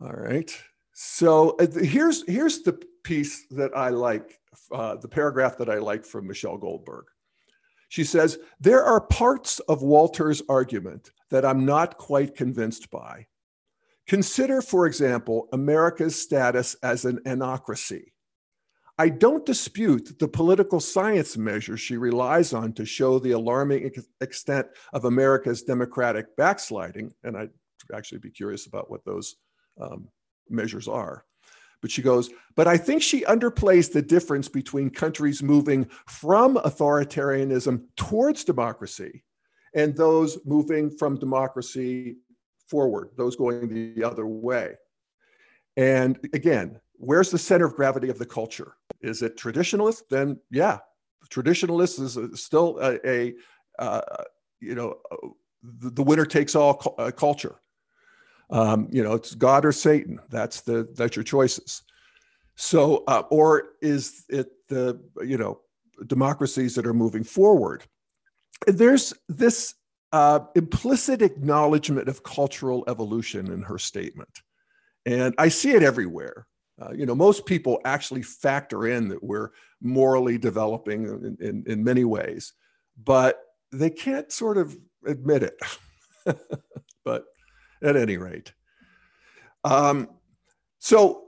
All 0.01 0.13
right. 0.13 0.51
So 0.93 1.51
uh, 1.59 1.67
here's 1.81 2.27
here's 2.27 2.61
the 2.61 2.81
piece 3.03 3.45
that 3.51 3.75
I 3.75 3.89
like, 3.89 4.39
uh, 4.71 4.95
the 4.95 5.07
paragraph 5.07 5.57
that 5.57 5.69
I 5.69 5.77
like 5.77 6.05
from 6.05 6.27
Michelle 6.27 6.57
Goldberg. 6.57 7.05
She 7.89 8.03
says, 8.03 8.37
There 8.59 8.83
are 8.83 9.01
parts 9.01 9.59
of 9.61 9.81
Walter's 9.81 10.41
argument 10.47 11.11
that 11.31 11.45
I'm 11.45 11.65
not 11.65 11.97
quite 11.97 12.35
convinced 12.35 12.89
by. 12.91 13.25
Consider, 14.07 14.61
for 14.61 14.87
example, 14.87 15.47
America's 15.53 16.19
status 16.19 16.75
as 16.81 17.05
an 17.05 17.19
anocracy. 17.25 18.11
I 18.99 19.07
don't 19.07 19.45
dispute 19.45 20.19
the 20.19 20.27
political 20.27 20.81
science 20.81 21.37
measures 21.37 21.79
she 21.79 21.95
relies 21.95 22.51
on 22.51 22.73
to 22.73 22.85
show 22.85 23.17
the 23.17 23.31
alarming 23.31 23.89
extent 24.19 24.67
of 24.91 25.05
America's 25.05 25.63
democratic 25.63 26.35
backsliding, 26.35 27.13
and 27.23 27.37
I'd 27.37 27.51
actually 27.95 28.17
be 28.17 28.29
curious 28.29 28.65
about 28.65 28.91
what 28.91 29.05
those 29.05 29.37
um, 29.79 30.09
measures 30.49 30.89
are. 30.89 31.23
But 31.81 31.91
she 31.91 32.01
goes, 32.01 32.29
but 32.57 32.67
I 32.67 32.75
think 32.75 33.01
she 33.01 33.21
underplays 33.21 33.89
the 33.89 34.01
difference 34.01 34.49
between 34.49 34.89
countries 34.89 35.41
moving 35.41 35.85
from 36.07 36.57
authoritarianism 36.57 37.83
towards 37.95 38.43
democracy 38.43 39.23
and 39.73 39.95
those 39.95 40.39
moving 40.43 40.91
from 40.91 41.17
democracy 41.17 42.17
forward, 42.67 43.11
those 43.15 43.37
going 43.37 43.95
the 43.95 44.03
other 44.03 44.27
way. 44.27 44.75
And 45.77 46.19
again, 46.33 46.81
where's 46.99 47.31
the 47.31 47.37
center 47.37 47.65
of 47.65 47.75
gravity 47.75 48.09
of 48.09 48.19
the 48.19 48.25
culture? 48.25 48.75
Is 49.01 49.21
it 49.21 49.37
traditionalist? 49.37 50.03
Then, 50.09 50.39
yeah, 50.51 50.79
traditionalist 51.31 51.99
is 51.99 52.41
still 52.41 52.77
a, 52.81 52.99
a 53.09 53.33
uh, 53.79 54.01
you 54.59 54.75
know, 54.75 54.97
the, 55.63 55.89
the, 55.89 56.03
winner 56.03 56.25
takes 56.25 56.55
all 56.55 56.75
cu- 56.75 57.01
uh, 57.01 57.11
culture. 57.11 57.55
Um, 58.49 58.89
you 58.91 59.03
know, 59.03 59.13
it's 59.13 59.35
God 59.35 59.65
or 59.65 59.71
Satan. 59.71 60.19
That's 60.29 60.61
the 60.61 60.89
that's 60.95 61.15
your 61.15 61.23
choices. 61.23 61.83
So, 62.55 63.03
uh, 63.07 63.23
or 63.29 63.69
is 63.81 64.25
it 64.27 64.49
the 64.67 64.99
you 65.25 65.37
know 65.37 65.61
democracies 66.05 66.75
that 66.75 66.85
are 66.85 66.93
moving 66.93 67.23
forward? 67.23 67.83
There's 68.67 69.13
this 69.29 69.75
uh, 70.11 70.41
implicit 70.55 71.21
acknowledgement 71.21 72.09
of 72.09 72.23
cultural 72.23 72.83
evolution 72.87 73.51
in 73.51 73.61
her 73.61 73.77
statement, 73.77 74.41
and 75.05 75.33
I 75.37 75.47
see 75.49 75.71
it 75.71 75.83
everywhere. 75.83 76.47
Uh, 76.81 76.91
you 76.91 77.05
know, 77.05 77.15
most 77.15 77.45
people 77.45 77.79
actually 77.85 78.21
factor 78.21 78.87
in 78.87 79.09
that 79.09 79.23
we're 79.23 79.51
morally 79.81 80.37
developing 80.37 81.05
in, 81.05 81.37
in, 81.39 81.63
in 81.67 81.83
many 81.83 82.05
ways, 82.05 82.53
but 83.03 83.41
they 83.71 83.89
can't 83.89 84.31
sort 84.31 84.57
of 84.57 84.77
admit 85.05 85.43
it. 85.43 85.59
but 87.03 87.25
at 87.83 87.95
any 87.95 88.17
rate. 88.17 88.53
Um, 89.63 90.09
so 90.79 91.25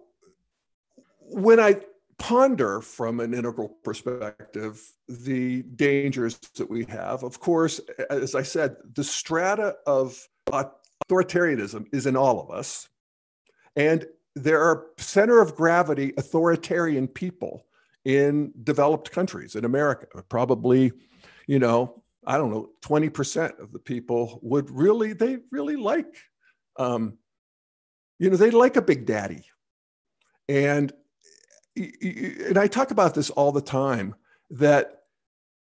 when 1.19 1.59
I 1.59 1.81
ponder 2.17 2.81
from 2.81 3.19
an 3.19 3.33
integral 3.33 3.69
perspective 3.83 4.81
the 5.07 5.63
dangers 5.63 6.37
that 6.55 6.69
we 6.69 6.85
have, 6.85 7.23
of 7.23 7.39
course, 7.39 7.81
as 8.09 8.35
I 8.35 8.43
said, 8.43 8.75
the 8.95 9.03
strata 9.03 9.75
of 9.85 10.17
authoritarianism 10.47 11.87
is 11.91 12.05
in 12.05 12.15
all 12.15 12.39
of 12.39 12.51
us. 12.51 12.87
And 13.75 14.05
there 14.35 14.61
are 14.61 14.87
center 14.97 15.41
of 15.41 15.55
gravity 15.55 16.13
authoritarian 16.17 17.07
people 17.07 17.65
in 18.05 18.51
developed 18.63 19.11
countries 19.11 19.55
in 19.55 19.65
America, 19.65 20.07
probably, 20.29 20.91
you 21.47 21.59
know, 21.59 22.01
I 22.25 22.37
don't 22.37 22.51
know, 22.51 22.69
20% 22.81 23.59
of 23.59 23.71
the 23.71 23.79
people 23.79 24.39
would 24.41 24.69
really, 24.69 25.13
they 25.13 25.39
really 25.51 25.75
like 25.75 26.15
um, 26.77 27.17
you 28.19 28.29
know, 28.29 28.37
they 28.37 28.51
like 28.51 28.75
a 28.75 28.81
big 28.81 29.05
daddy. 29.05 29.45
And, 30.47 30.93
and 31.75 32.57
I 32.57 32.67
talk 32.67 32.91
about 32.91 33.15
this 33.15 33.29
all 33.29 33.51
the 33.51 33.61
time 33.61 34.15
that 34.51 35.03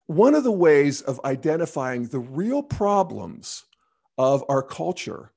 one 0.08 0.34
of 0.34 0.44
the 0.44 0.52
ways 0.52 1.02
of 1.02 1.20
identifying 1.26 2.08
the 2.08 2.20
real 2.20 2.64
problems 2.64 3.64
of 4.18 4.44
our 4.50 4.64
culture 4.64 5.34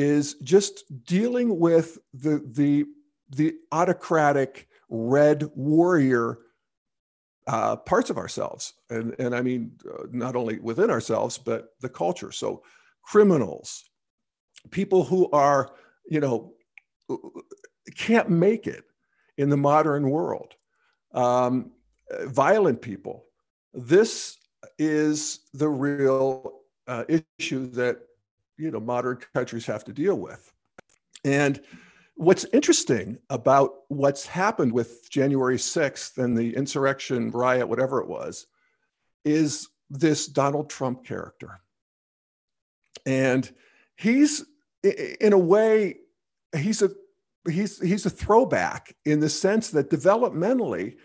is 0.00 0.34
just 0.42 0.84
dealing 1.04 1.58
with 1.58 1.98
the, 2.14 2.42
the, 2.52 2.86
the 3.28 3.54
autocratic 3.70 4.66
red 4.88 5.50
warrior 5.54 6.38
uh, 7.46 7.76
parts 7.76 8.08
of 8.08 8.16
ourselves. 8.16 8.72
And, 8.88 9.14
and 9.18 9.36
I 9.36 9.42
mean, 9.42 9.72
uh, 9.86 10.04
not 10.10 10.36
only 10.36 10.58
within 10.58 10.90
ourselves, 10.90 11.36
but 11.36 11.74
the 11.82 11.90
culture. 11.90 12.32
So, 12.32 12.62
criminals, 13.02 13.90
people 14.70 15.04
who 15.04 15.30
are, 15.32 15.74
you 16.08 16.20
know, 16.20 16.54
can't 17.94 18.30
make 18.30 18.66
it 18.66 18.84
in 19.36 19.50
the 19.50 19.56
modern 19.56 20.08
world, 20.08 20.54
um, 21.12 21.72
violent 22.24 22.80
people. 22.80 23.26
This 23.74 24.38
is 24.78 25.40
the 25.52 25.68
real 25.68 26.60
uh, 26.86 27.04
issue 27.38 27.66
that 27.72 27.98
you 28.60 28.70
know 28.70 28.80
modern 28.80 29.18
countries 29.34 29.66
have 29.66 29.84
to 29.84 29.92
deal 29.92 30.16
with. 30.16 30.52
And 31.24 31.60
what's 32.14 32.44
interesting 32.52 33.18
about 33.30 33.70
what's 33.88 34.26
happened 34.26 34.72
with 34.72 35.10
January 35.10 35.56
6th 35.56 36.18
and 36.18 36.36
the 36.36 36.54
insurrection 36.54 37.30
riot, 37.30 37.68
whatever 37.68 38.00
it 38.00 38.08
was, 38.08 38.46
is 39.24 39.68
this 39.88 40.26
Donald 40.26 40.70
Trump 40.70 41.04
character. 41.04 41.60
And 43.06 43.50
he's 43.96 44.44
in 44.82 45.32
a 45.32 45.38
way 45.38 45.96
he's 46.56 46.82
a 46.82 46.90
he's 47.48 47.80
he's 47.80 48.06
a 48.06 48.10
throwback 48.10 48.94
in 49.04 49.20
the 49.20 49.28
sense 49.28 49.70
that 49.70 49.90
developmentally 49.90 50.96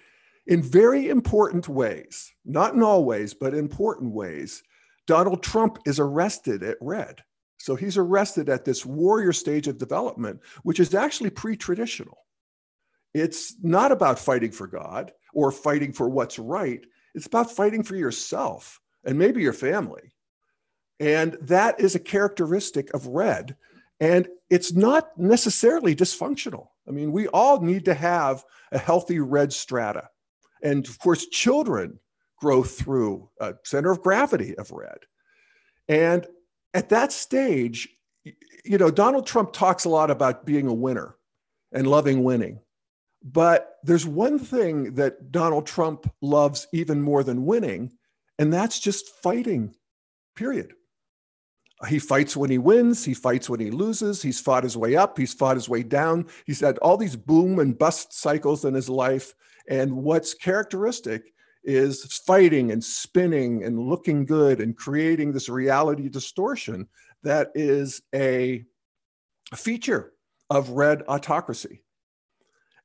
in 0.48 0.62
very 0.62 1.10
important 1.10 1.68
ways 1.68 2.34
not 2.46 2.74
in 2.74 2.82
all 2.82 3.04
ways 3.04 3.34
but 3.34 3.54
important 3.54 4.13
ways 4.13 4.63
donald 5.08 5.44
trump 5.44 5.78
is 5.86 6.00
arrested 6.00 6.63
at 6.63 6.78
red 6.82 7.22
so 7.65 7.75
he's 7.75 7.97
arrested 7.97 8.49
at 8.49 8.65
this 8.65 8.86
warrior 8.86 9.34
stage 9.34 9.67
of 9.67 9.78
development 9.78 10.39
which 10.63 10.80
is 10.80 10.93
actually 10.93 11.30
pre-traditional 11.30 12.17
it's 13.13 13.56
not 13.63 13.91
about 13.91 14.19
fighting 14.19 14.51
for 14.51 14.67
god 14.67 15.12
or 15.34 15.51
fighting 15.51 15.91
for 15.91 16.10
what's 16.10 16.39
right 16.39 16.86
it's 17.13 17.28
about 17.28 17.51
fighting 17.51 17.84
for 17.84 17.95
yourself 17.95 18.80
and 19.04 19.17
maybe 19.17 19.41
your 19.41 19.54
family 19.54 20.15
and 20.99 21.38
that 21.41 21.80
is 21.80 21.95
a 21.95 21.99
characteristic 21.99 22.93
of 22.93 23.08
red. 23.08 23.56
And 23.99 24.28
it's 24.49 24.73
not 24.73 25.17
necessarily 25.17 25.95
dysfunctional. 25.95 26.67
I 26.88 26.91
mean, 26.91 27.12
we 27.12 27.28
all 27.28 27.62
need 27.62 27.86
to 27.86 27.93
have 27.93 28.43
a 28.71 28.78
healthy 28.78 29.19
red 29.19 29.51
strata. 29.54 30.10
And 30.62 30.88
of 30.88 30.99
course, 30.99 31.28
children 31.28 31.99
grow 32.38 32.63
through 32.63 33.30
a 33.39 33.56
center 33.63 33.91
of 33.91 34.01
gravity 34.01 34.56
of 34.58 34.71
red. 34.71 34.97
And 35.88 36.28
at 36.75 36.89
that 36.89 37.13
stage, 37.13 37.88
you 38.65 38.77
know, 38.77 38.91
Donald 38.91 39.25
Trump 39.25 39.53
talks 39.53 39.85
a 39.85 39.89
lot 39.89 40.11
about 40.11 40.45
being 40.45 40.67
a 40.67 40.73
winner 40.73 41.15
and 41.71 41.88
loving 41.88 42.23
winning. 42.23 42.59
But 43.23 43.77
there's 43.83 44.05
one 44.05 44.38
thing 44.38 44.93
that 44.95 45.31
Donald 45.31 45.65
Trump 45.65 46.11
loves 46.21 46.67
even 46.73 47.01
more 47.01 47.23
than 47.23 47.45
winning, 47.45 47.93
and 48.38 48.53
that's 48.53 48.79
just 48.79 49.09
fighting, 49.23 49.73
period. 50.35 50.73
He 51.88 51.97
fights 51.97 52.35
when 52.35 52.49
he 52.49 52.57
wins, 52.57 53.05
he 53.05 53.13
fights 53.13 53.49
when 53.49 53.59
he 53.61 53.71
loses, 53.71 54.21
he's 54.21 54.39
fought 54.39 54.63
his 54.63 54.77
way 54.77 54.95
up, 54.95 55.17
he's 55.17 55.33
fought 55.33 55.55
his 55.55 55.69
way 55.69 55.81
down. 55.81 56.27
He's 56.45 56.59
had 56.59 56.77
all 56.79 56.97
these 56.97 57.15
boom 57.15 57.59
and 57.59 57.77
bust 57.77 58.13
cycles 58.13 58.65
in 58.65 58.73
his 58.73 58.89
life. 58.89 59.33
And 59.69 59.95
what's 59.95 60.33
characteristic 60.33 61.33
is 61.65 62.04
fighting 62.25 62.71
and 62.71 62.84
spinning 62.84 63.63
and 63.63 63.80
looking 63.80 64.25
good 64.25 64.62
and 64.62 64.78
creating 64.78 65.32
this 65.32 65.49
reality 65.49 66.08
distortion 66.08 66.88
that 67.23 67.51
is 67.56 68.01
a 68.13 68.63
feature 69.56 70.13
of 70.49 70.69
red 70.69 71.04
autocracy. 71.08 71.82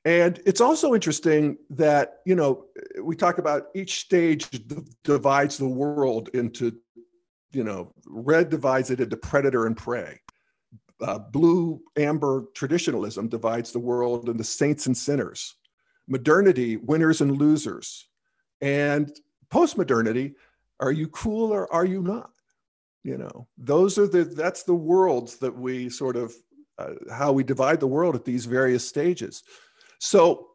And 0.05 0.41
it's 0.47 0.63
also 0.63 0.95
interesting 0.95 1.59
that, 1.71 2.21
you 2.25 2.35
know, 2.35 2.65
we 3.03 3.17
talk 3.17 3.37
about 3.37 3.67
each 3.75 4.01
stage 4.01 4.49
divides 5.05 5.59
the 5.59 5.69
world 5.69 6.31
into, 6.33 6.73
you 7.53 7.65
know, 7.65 7.93
red 8.07 8.49
divides 8.49 8.91
it 8.91 9.01
into 9.01 9.17
predator 9.19 9.67
and 9.67 9.77
prey. 9.77 10.21
Uh, 11.03 11.19
blue 11.19 11.83
amber 11.97 12.47
traditionalism 12.55 13.29
divides 13.29 13.73
the 13.73 13.79
world 13.79 14.29
into 14.29 14.45
saints 14.45 14.87
and 14.87 14.97
sinners. 14.97 15.55
Modernity, 16.09 16.77
winners 16.77 17.21
and 17.21 17.37
losers. 17.37 18.09
And 18.61 19.11
post-modernity, 19.51 20.35
are 20.81 20.93
you 20.93 21.09
cool 21.09 21.53
or 21.53 21.73
are 21.73 21.85
you 21.85 22.03
not? 22.03 22.31
You 23.03 23.17
know, 23.17 23.49
those 23.57 23.99
are 23.99 24.07
the, 24.07 24.25
that's 24.25 24.65
the 24.65 24.75
worlds 24.75 25.37
that 25.37 25.57
we 25.57 25.89
sort 25.89 26.17
of, 26.17 26.35
uh, 26.79 26.95
how 27.11 27.33
we 27.33 27.43
divide 27.43 27.81
the 27.81 27.87
world 27.87 28.15
at 28.15 28.25
these 28.25 28.45
various 28.45 28.87
stages. 28.87 29.43
So, 29.99 30.49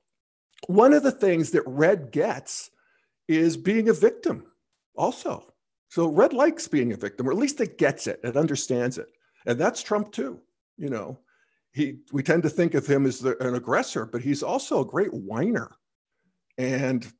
one 0.68 0.94
of 0.94 1.04
the 1.04 1.12
things 1.12 1.52
that 1.52 1.64
Red 1.66 2.12
gets 2.12 2.72
is 3.28 3.58
being 3.58 3.90
a 3.90 3.94
victim 3.94 4.46
also. 4.96 5.54
So, 5.90 6.08
Red 6.08 6.34
likes 6.34 6.68
being 6.68 6.94
a 6.94 6.98
victim, 6.98 7.28
or 7.28 7.32
at 7.32 7.38
least 7.38 7.62
it 7.62 7.78
gets 7.78 8.08
it, 8.08 8.20
it 8.24 8.38
understands 8.38 8.98
it. 8.98 9.08
And 9.46 9.60
that's 9.60 9.84
Trump 9.84 10.12
too. 10.12 10.40
You 10.78 10.90
know, 10.90 11.20
he, 11.72 12.00
we 12.12 12.22
tend 12.24 12.44
to 12.44 12.50
think 12.50 12.74
of 12.74 12.86
him 12.86 13.06
as 13.06 13.20
the, 13.20 13.38
an 13.46 13.56
aggressor, 13.56 14.06
but 14.06 14.22
he's 14.22 14.44
also 14.44 14.82
a 14.82 14.86
great 14.86 15.14
whiner. 15.14 15.72
And, 16.58 17.12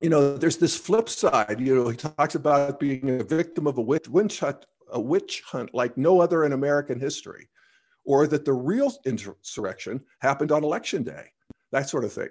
you 0.00 0.08
know, 0.08 0.36
there's 0.36 0.56
this 0.56 0.76
flip 0.76 1.08
side. 1.08 1.60
You 1.60 1.74
know, 1.74 1.88
he 1.88 1.96
talks 1.96 2.34
about 2.34 2.80
being 2.80 3.20
a 3.20 3.24
victim 3.24 3.66
of 3.66 3.78
a 3.78 3.82
witch, 3.82 4.08
witch 4.08 4.40
hunt, 4.40 4.64
a 4.90 5.00
witch 5.00 5.42
hunt 5.46 5.74
like 5.74 5.96
no 5.96 6.20
other 6.20 6.44
in 6.44 6.52
American 6.52 6.98
history 6.98 7.48
or 8.04 8.26
that 8.26 8.44
the 8.44 8.52
real 8.52 8.92
insurrection 9.06 10.00
happened 10.20 10.52
on 10.52 10.62
election 10.62 11.02
day, 11.02 11.26
that 11.72 11.88
sort 11.88 12.04
of 12.04 12.12
thing. 12.12 12.28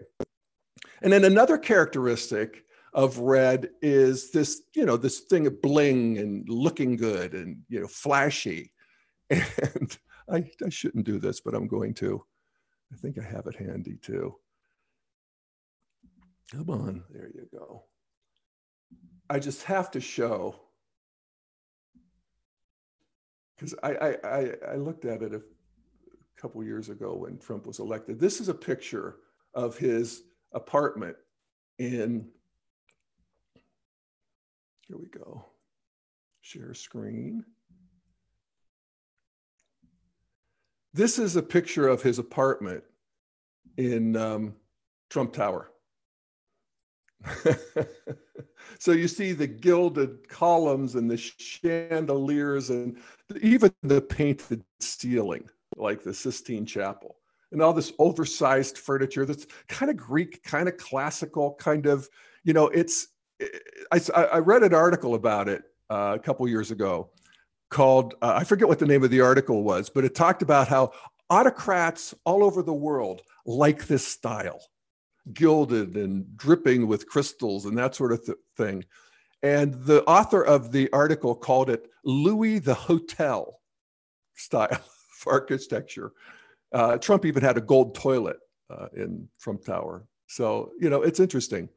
And 1.01 1.11
then 1.11 1.25
another 1.25 1.57
characteristic 1.57 2.63
of 2.93 3.17
red 3.17 3.69
is 3.81 4.31
this, 4.31 4.61
you 4.75 4.85
know, 4.85 4.97
this 4.97 5.21
thing 5.21 5.47
of 5.47 5.61
bling 5.61 6.19
and 6.19 6.47
looking 6.47 6.95
good 6.95 7.33
and, 7.33 7.57
you 7.69 7.81
know, 7.81 7.87
flashy. 7.87 8.71
And 9.29 9.97
I, 10.31 10.49
I 10.65 10.69
shouldn't 10.69 11.05
do 11.05 11.19
this, 11.19 11.41
but 11.41 11.53
I'm 11.53 11.67
going 11.67 11.93
to. 11.95 12.23
I 12.93 12.95
think 12.95 13.17
I 13.17 13.23
have 13.23 13.45
it 13.47 13.55
handy 13.55 13.97
too. 14.01 14.35
Come 16.51 16.69
on, 16.69 17.03
there 17.09 17.31
you 17.33 17.47
go. 17.51 17.85
I 19.29 19.39
just 19.39 19.63
have 19.63 19.89
to 19.91 20.01
show 20.01 20.59
because 23.55 23.75
I, 23.81 24.17
I, 24.23 24.51
I, 24.73 24.75
looked 24.75 25.05
at 25.05 25.21
it 25.21 25.33
a 25.33 25.41
couple 26.35 26.63
years 26.63 26.89
ago 26.89 27.13
when 27.15 27.37
Trump 27.37 27.65
was 27.65 27.79
elected. 27.79 28.19
This 28.19 28.41
is 28.41 28.49
a 28.49 28.53
picture 28.53 29.17
of 29.53 29.77
his 29.77 30.23
apartment 30.51 31.15
in, 31.79 32.27
here 34.87 34.97
we 34.97 35.07
go, 35.07 35.45
share 36.41 36.73
screen. 36.73 37.45
This 40.93 41.17
is 41.17 41.35
a 41.35 41.41
picture 41.41 41.87
of 41.87 42.01
his 42.01 42.19
apartment 42.19 42.83
in 43.77 44.15
um, 44.17 44.55
Trump 45.09 45.33
Tower. 45.33 45.71
so 48.79 48.91
you 48.91 49.07
see 49.07 49.31
the 49.31 49.47
gilded 49.47 50.27
columns 50.27 50.95
and 50.95 51.09
the 51.09 51.17
chandeliers 51.17 52.69
and 52.69 52.97
even 53.41 53.71
the 53.83 54.01
painted 54.01 54.63
ceiling 54.79 55.49
like 55.77 56.03
the 56.03 56.13
Sistine 56.13 56.65
Chapel, 56.65 57.15
and 57.51 57.61
all 57.61 57.73
this 57.73 57.93
oversized 57.99 58.77
furniture 58.77 59.25
that's 59.25 59.47
kind 59.67 59.89
of 59.89 59.97
Greek, 59.97 60.43
kind 60.43 60.67
of 60.67 60.77
classical, 60.77 61.55
kind 61.55 61.85
of, 61.85 62.09
you 62.43 62.53
know, 62.53 62.67
it's, 62.67 63.07
I, 63.91 63.99
I 64.13 64.37
read 64.39 64.63
an 64.63 64.73
article 64.73 65.15
about 65.15 65.49
it 65.49 65.63
uh, 65.89 66.13
a 66.15 66.19
couple 66.19 66.47
years 66.47 66.71
ago 66.71 67.09
called, 67.69 68.15
uh, 68.21 68.33
I 68.35 68.43
forget 68.43 68.67
what 68.67 68.79
the 68.79 68.85
name 68.85 69.03
of 69.03 69.09
the 69.09 69.21
article 69.21 69.63
was, 69.63 69.89
but 69.89 70.03
it 70.05 70.15
talked 70.15 70.41
about 70.41 70.67
how 70.67 70.91
autocrats 71.29 72.13
all 72.25 72.43
over 72.43 72.61
the 72.61 72.73
world 72.73 73.21
like 73.45 73.87
this 73.87 74.07
style, 74.07 74.61
gilded 75.31 75.95
and 75.95 76.35
dripping 76.35 76.87
with 76.87 77.07
crystals 77.07 77.65
and 77.65 77.77
that 77.77 77.95
sort 77.95 78.11
of 78.11 78.25
th- 78.25 78.37
thing. 78.57 78.83
And 79.41 79.73
the 79.85 80.03
author 80.05 80.41
of 80.41 80.71
the 80.71 80.89
article 80.91 81.35
called 81.35 81.69
it 81.69 81.89
Louis 82.03 82.59
the 82.59 82.73
Hotel 82.73 83.59
style 84.35 84.69
of 84.71 85.27
architecture. 85.27 86.11
Uh, 86.71 86.97
Trump 86.97 87.25
even 87.25 87.43
had 87.43 87.57
a 87.57 87.61
gold 87.61 87.95
toilet 87.95 88.37
uh, 88.69 88.87
in 88.95 89.27
Trump 89.39 89.63
Tower. 89.63 90.05
So, 90.27 90.71
you 90.79 90.89
know, 90.89 91.03
it's 91.03 91.19
interesting. 91.19 91.69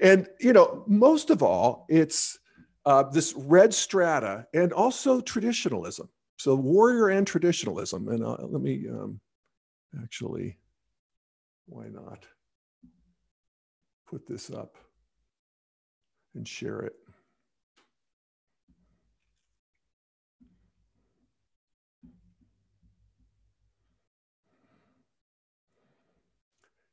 And, 0.00 0.28
you 0.40 0.52
know, 0.52 0.84
most 0.86 1.30
of 1.30 1.42
all, 1.42 1.86
it's 1.88 2.38
uh, 2.84 3.04
this 3.04 3.32
red 3.34 3.72
strata 3.72 4.46
and 4.52 4.72
also 4.72 5.20
traditionalism. 5.20 6.08
So, 6.36 6.56
warrior 6.56 7.08
and 7.08 7.26
traditionalism. 7.26 8.08
And 8.08 8.24
uh, 8.24 8.36
let 8.40 8.60
me 8.60 8.86
um, 8.88 9.20
actually, 10.02 10.58
why 11.66 11.86
not 11.88 12.26
put 14.12 14.26
this 14.26 14.50
up 14.50 14.76
and 16.34 16.46
share 16.46 16.80
it. 16.80 16.92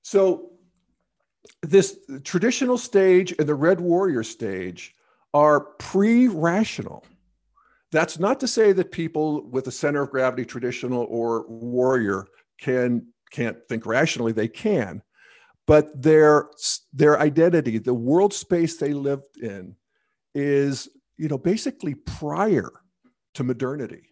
So 0.01 0.51
this 1.61 1.99
traditional 2.23 2.77
stage 2.77 3.35
and 3.37 3.49
the 3.49 3.53
Red 3.53 3.81
Warrior 3.81 4.23
stage 4.23 4.95
are 5.33 5.59
pre-rational. 5.59 7.05
That's 7.91 8.17
not 8.17 8.39
to 8.39 8.47
say 8.47 8.71
that 8.71 8.93
people 8.93 9.45
with 9.49 9.67
a 9.67 9.71
center 9.71 10.03
of 10.03 10.09
gravity, 10.09 10.45
traditional 10.45 11.05
or 11.09 11.45
warrior, 11.49 12.27
can 12.61 13.07
can't 13.29 13.57
think 13.67 13.85
rationally. 13.85 14.31
They 14.31 14.47
can, 14.47 15.03
but 15.69 16.01
their 16.01 16.49
their 16.91 17.19
identity, 17.19 17.77
the 17.77 17.93
world 17.93 18.33
space 18.33 18.77
they 18.77 18.93
lived 18.93 19.37
in, 19.37 19.75
is 20.33 20.89
you 21.17 21.27
know 21.27 21.37
basically 21.37 21.95
prior 21.95 22.71
to 23.35 23.43
modernity 23.43 24.09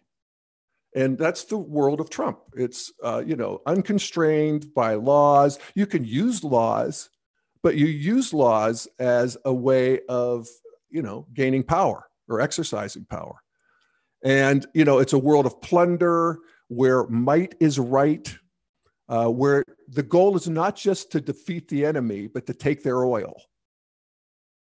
and 0.94 1.18
that's 1.18 1.44
the 1.44 1.58
world 1.58 2.00
of 2.00 2.10
Trump. 2.10 2.38
It's 2.54 2.92
uh, 3.04 3.22
you 3.26 3.36
know 3.36 3.60
unconstrained 3.66 4.72
by 4.74 4.94
laws. 4.94 5.58
You 5.74 5.86
can 5.86 6.04
use 6.04 6.42
laws, 6.42 7.10
but 7.62 7.76
you 7.76 7.86
use 7.86 8.32
laws 8.32 8.88
as 8.98 9.36
a 9.44 9.52
way 9.52 10.00
of 10.08 10.46
you 10.90 11.02
know 11.02 11.26
gaining 11.34 11.62
power 11.62 12.04
or 12.28 12.40
exercising 12.40 13.04
power. 13.04 13.36
And 14.24 14.66
you 14.74 14.84
know 14.84 14.98
it's 14.98 15.12
a 15.12 15.18
world 15.18 15.46
of 15.46 15.60
plunder 15.60 16.38
where 16.68 17.06
might 17.08 17.54
is 17.60 17.78
right, 17.78 18.36
uh, 19.08 19.28
where 19.28 19.64
the 19.88 20.02
goal 20.02 20.36
is 20.36 20.48
not 20.48 20.76
just 20.76 21.12
to 21.12 21.20
defeat 21.20 21.68
the 21.68 21.84
enemy, 21.84 22.26
but 22.26 22.46
to 22.46 22.54
take 22.54 22.82
their 22.82 23.04
oil. 23.04 23.40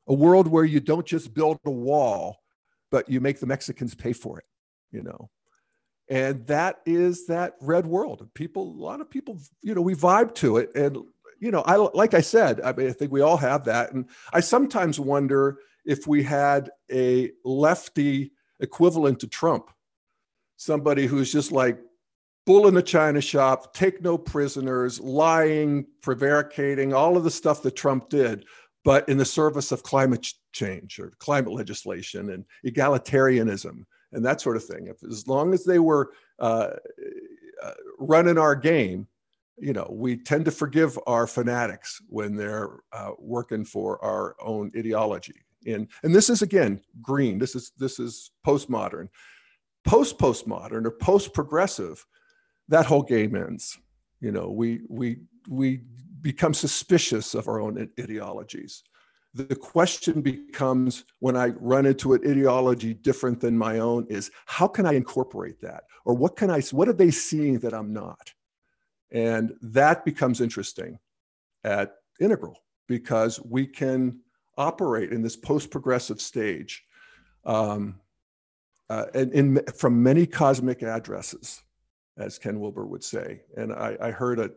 A 0.06 0.14
world 0.14 0.48
where 0.48 0.64
you 0.64 0.80
don't 0.80 1.06
just 1.06 1.32
build 1.32 1.58
a 1.64 1.70
wall, 1.70 2.36
but 2.90 3.08
you 3.08 3.20
make 3.20 3.40
the 3.40 3.46
Mexicans 3.46 3.94
pay 3.94 4.12
for 4.12 4.38
it. 4.38 4.44
You 4.90 5.02
know 5.02 5.30
and 6.08 6.46
that 6.46 6.80
is 6.84 7.26
that 7.26 7.54
red 7.60 7.86
world 7.86 8.28
people 8.34 8.62
a 8.62 8.82
lot 8.82 9.00
of 9.00 9.10
people 9.10 9.38
you 9.62 9.74
know 9.74 9.80
we 9.80 9.94
vibe 9.94 10.34
to 10.34 10.58
it 10.58 10.74
and 10.74 10.98
you 11.40 11.50
know 11.50 11.62
i 11.62 11.76
like 11.76 12.14
i 12.14 12.20
said 12.20 12.60
i 12.62 12.72
mean 12.72 12.88
i 12.88 12.92
think 12.92 13.10
we 13.10 13.20
all 13.20 13.36
have 13.36 13.64
that 13.64 13.92
and 13.92 14.08
i 14.32 14.40
sometimes 14.40 15.00
wonder 15.00 15.58
if 15.84 16.06
we 16.06 16.22
had 16.22 16.70
a 16.90 17.30
lefty 17.44 18.32
equivalent 18.60 19.18
to 19.18 19.26
trump 19.26 19.70
somebody 20.56 21.06
who's 21.06 21.32
just 21.32 21.52
like 21.52 21.78
bull 22.46 22.66
in 22.66 22.74
the 22.74 22.82
china 22.82 23.20
shop 23.20 23.74
take 23.74 24.02
no 24.02 24.18
prisoners 24.18 25.00
lying 25.00 25.86
prevaricating 26.02 26.92
all 26.92 27.16
of 27.16 27.24
the 27.24 27.30
stuff 27.30 27.62
that 27.62 27.76
trump 27.76 28.08
did 28.08 28.44
but 28.84 29.08
in 29.08 29.16
the 29.16 29.24
service 29.24 29.72
of 29.72 29.82
climate 29.82 30.26
change 30.52 30.98
or 30.98 31.10
climate 31.18 31.52
legislation 31.52 32.30
and 32.30 32.44
egalitarianism 32.66 33.84
and 34.14 34.24
that 34.24 34.40
sort 34.40 34.56
of 34.56 34.64
thing. 34.64 34.86
If 34.86 35.02
as 35.04 35.28
long 35.28 35.52
as 35.52 35.64
they 35.64 35.78
were 35.78 36.12
uh, 36.38 36.70
uh, 37.62 37.72
running 37.98 38.38
our 38.38 38.54
game, 38.54 39.06
you 39.58 39.72
know, 39.72 39.88
we 39.90 40.16
tend 40.16 40.46
to 40.46 40.50
forgive 40.50 40.98
our 41.06 41.26
fanatics 41.26 42.00
when 42.08 42.34
they're 42.36 42.78
uh, 42.92 43.10
working 43.18 43.64
for 43.64 44.02
our 44.04 44.36
own 44.40 44.72
ideology. 44.76 45.40
And, 45.66 45.88
and 46.02 46.14
this 46.14 46.30
is 46.30 46.42
again 46.42 46.80
green. 47.00 47.38
This 47.38 47.54
is 47.54 47.72
this 47.78 47.98
is 47.98 48.32
postmodern, 48.46 49.08
post 49.84 50.18
postmodern 50.18 50.86
or 50.86 50.90
post 50.90 51.32
progressive. 51.32 52.04
That 52.68 52.86
whole 52.86 53.02
game 53.02 53.36
ends. 53.36 53.78
You 54.20 54.32
know, 54.32 54.50
we 54.50 54.80
we 54.88 55.18
we 55.48 55.82
become 56.20 56.54
suspicious 56.54 57.34
of 57.34 57.48
our 57.48 57.60
own 57.60 57.90
ideologies. 58.00 58.82
The 59.34 59.56
question 59.56 60.22
becomes 60.22 61.04
when 61.18 61.36
I 61.36 61.48
run 61.48 61.86
into 61.86 62.14
an 62.14 62.22
ideology 62.26 62.94
different 62.94 63.40
than 63.40 63.58
my 63.58 63.80
own 63.80 64.06
is 64.08 64.30
how 64.46 64.68
can 64.68 64.86
I 64.86 64.92
incorporate 64.92 65.60
that? 65.60 65.84
Or 66.04 66.14
what 66.14 66.36
can 66.36 66.50
I, 66.50 66.60
what 66.70 66.88
are 66.88 66.94
they 66.94 67.10
seeing 67.10 67.58
that 67.58 67.74
I'm 67.74 67.92
not? 67.92 68.32
And 69.10 69.54
that 69.60 70.04
becomes 70.04 70.40
interesting 70.40 70.98
at 71.64 71.96
Integral 72.20 72.58
because 72.86 73.40
we 73.40 73.66
can 73.66 74.20
operate 74.56 75.12
in 75.12 75.20
this 75.20 75.36
post 75.36 75.70
progressive 75.70 76.20
stage 76.20 76.84
um, 77.44 78.00
uh, 78.88 79.06
and 79.14 79.32
in, 79.32 79.60
from 79.76 80.02
many 80.02 80.26
cosmic 80.26 80.82
addresses, 80.82 81.62
as 82.16 82.38
Ken 82.38 82.60
Wilber 82.60 82.86
would 82.86 83.04
say. 83.04 83.42
And 83.56 83.72
I, 83.72 83.96
I 84.00 84.10
heard 84.10 84.38
a 84.38 84.50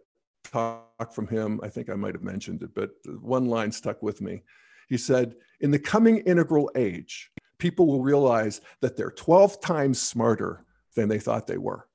talk 0.44 1.14
from 1.14 1.28
him. 1.28 1.60
I 1.64 1.70
think 1.70 1.90
I 1.90 1.96
might 1.96 2.14
have 2.14 2.24
mentioned 2.24 2.62
it, 2.62 2.74
but 2.74 2.92
one 3.22 3.48
line 3.48 3.72
stuck 3.72 4.02
with 4.02 4.22
me. 4.22 4.44
He 4.88 4.98
said, 4.98 5.36
In 5.60 5.72
the 5.72 5.80
coming 5.80 6.20
integral 6.20 6.72
age, 6.76 7.32
people 7.58 7.88
will 7.88 8.04
realize 8.04 8.62
that 8.82 8.96
they're 8.96 9.12
12 9.12 9.60
times 9.62 10.02
smarter 10.02 10.66
than 10.96 11.10
they 11.10 11.20
thought 11.20 11.48
they 11.48 11.58
were 11.58 11.88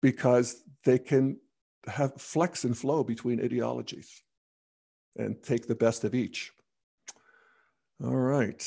because 0.00 0.62
they 0.84 0.98
can 0.98 1.38
have 1.86 2.20
flex 2.20 2.64
and 2.64 2.76
flow 2.76 3.02
between 3.02 3.42
ideologies 3.42 4.22
and 5.16 5.42
take 5.42 5.66
the 5.66 5.74
best 5.74 6.04
of 6.04 6.14
each. 6.14 6.52
All 8.02 8.16
right. 8.16 8.62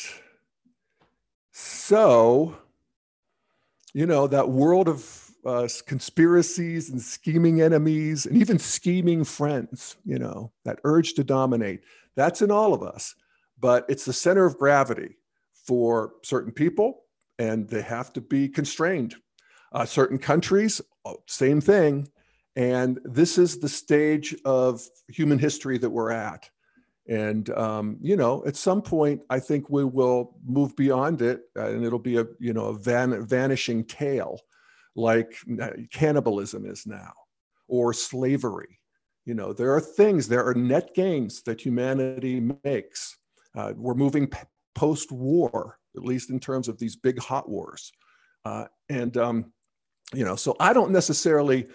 So, 1.51 2.57
you 3.93 4.05
know, 4.05 4.27
that 4.27 4.49
world 4.49 4.87
of 4.87 5.24
uh, 5.45 5.67
conspiracies 5.85 6.89
and 6.89 7.01
scheming 7.01 7.61
enemies 7.61 8.25
and 8.25 8.37
even 8.37 8.57
scheming 8.59 9.23
friends, 9.23 9.97
you 10.05 10.17
know, 10.17 10.51
that 10.63 10.79
urge 10.83 11.13
to 11.13 11.23
dominate, 11.23 11.81
that's 12.15 12.41
in 12.41 12.51
all 12.51 12.73
of 12.73 12.81
us. 12.81 13.15
But 13.59 13.85
it's 13.87 14.05
the 14.05 14.13
center 14.13 14.45
of 14.45 14.57
gravity 14.57 15.17
for 15.53 16.13
certain 16.23 16.51
people, 16.51 17.03
and 17.39 17.67
they 17.67 17.81
have 17.81 18.11
to 18.13 18.21
be 18.21 18.49
constrained. 18.49 19.15
Uh, 19.71 19.85
certain 19.85 20.17
countries, 20.17 20.81
oh, 21.05 21.17
same 21.27 21.61
thing. 21.61 22.07
And 22.55 22.99
this 23.03 23.37
is 23.37 23.59
the 23.59 23.67
stage 23.69 24.35
of 24.45 24.87
human 25.09 25.39
history 25.39 25.77
that 25.77 25.89
we're 25.89 26.11
at. 26.11 26.49
And 27.07 27.49
um, 27.51 27.97
you 28.01 28.15
know, 28.15 28.43
at 28.47 28.55
some 28.55 28.81
point, 28.81 29.21
I 29.29 29.39
think 29.39 29.69
we 29.69 29.83
will 29.83 30.35
move 30.43 30.75
beyond 30.75 31.21
it, 31.21 31.41
uh, 31.55 31.67
and 31.67 31.85
it'll 31.85 31.99
be 31.99 32.17
a 32.17 32.25
you 32.39 32.51
know 32.51 32.67
a 32.67 32.73
van- 32.73 33.25
vanishing 33.27 33.83
tale, 33.83 34.39
like 34.95 35.35
uh, 35.61 35.69
cannibalism 35.91 36.65
is 36.65 36.85
now, 36.85 37.13
or 37.67 37.93
slavery. 37.93 38.79
You 39.25 39.33
know, 39.33 39.53
there 39.53 39.73
are 39.73 39.81
things, 39.81 40.27
there 40.27 40.45
are 40.45 40.53
net 40.53 40.93
gains 40.93 41.41
that 41.43 41.59
humanity 41.59 42.41
makes. 42.63 43.17
Uh, 43.55 43.73
we're 43.75 43.95
moving 43.95 44.27
p- 44.27 44.37
post-war, 44.75 45.79
at 45.95 46.03
least 46.03 46.29
in 46.29 46.39
terms 46.39 46.67
of 46.67 46.77
these 46.77 46.95
big 46.95 47.19
hot 47.19 47.49
wars, 47.49 47.91
uh, 48.45 48.65
and 48.89 49.17
um, 49.17 49.51
you 50.13 50.23
know, 50.23 50.35
so 50.35 50.55
I 50.59 50.73
don't 50.73 50.91
necessarily 50.91 51.67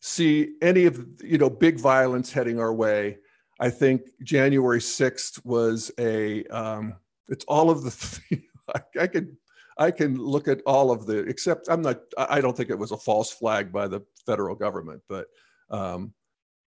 see 0.00 0.54
any 0.62 0.84
of 0.86 1.06
you 1.22 1.38
know 1.38 1.50
big 1.50 1.78
violence 1.78 2.32
heading 2.32 2.58
our 2.58 2.74
way. 2.74 3.18
I 3.58 3.70
think 3.70 4.02
January 4.22 4.80
6th 4.80 5.44
was 5.44 5.90
a 5.98 6.44
um, 6.46 6.94
it's 7.28 7.44
all 7.46 7.70
of 7.70 7.82
the 7.82 8.40
I, 8.74 9.02
I 9.02 9.06
can 9.06 9.36
I 9.78 9.90
can 9.90 10.16
look 10.16 10.48
at 10.48 10.62
all 10.66 10.90
of 10.90 11.06
the 11.06 11.18
except 11.18 11.68
I'm 11.68 11.82
not 11.82 12.00
I 12.16 12.40
don't 12.40 12.56
think 12.56 12.70
it 12.70 12.78
was 12.78 12.92
a 12.92 12.96
false 12.96 13.30
flag 13.30 13.72
by 13.72 13.88
the 13.88 14.02
federal 14.24 14.54
government, 14.54 15.02
but 15.08 15.26
um, 15.70 16.12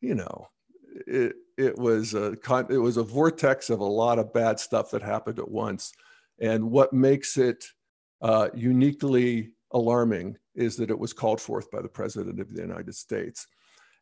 you 0.02 0.16
know 0.16 0.50
it 1.08 1.36
it 1.58 1.78
was 1.78 2.14
a 2.14 2.36
it 2.70 2.78
was 2.78 2.98
a 2.98 3.04
vortex 3.04 3.70
of 3.70 3.80
a 3.80 3.86
lot 3.86 4.20
of 4.20 4.34
bad 4.34 4.60
stuff 4.60 4.92
that 4.92 5.02
happened 5.02 5.40
at 5.40 5.50
once, 5.50 5.92
and 6.40 6.72
what 6.72 6.94
makes 6.94 7.38
it 7.38 7.66
uh, 8.22 8.50
uniquely 8.54 9.52
alarming 9.72 10.38
is 10.56 10.78
that 10.78 10.90
it 10.90 10.98
was 10.98 11.14
called 11.14 11.42
forth 11.42 11.70
by 11.72 11.82
the 11.82 11.90
president 11.90 12.40
of 12.40 12.54
the 12.54 12.62
United 12.62 12.96
States. 12.96 13.48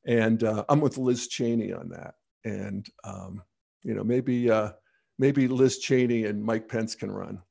And 0.06 0.44
uh, 0.44 0.66
I'm 0.70 0.82
with 0.82 0.98
Liz 0.98 1.28
Cheney 1.28 1.74
on 1.74 1.90
that. 1.90 2.16
And, 2.44 2.88
um, 3.04 3.44
you 3.84 3.94
know, 3.94 4.04
maybe, 4.04 4.50
uh, 4.50 4.72
maybe 5.18 5.48
Liz 5.48 5.80
Cheney 5.80 6.26
and 6.26 6.44
Mike 6.44 6.68
Pence 6.68 6.96
can 6.96 7.12
run. 7.12 7.42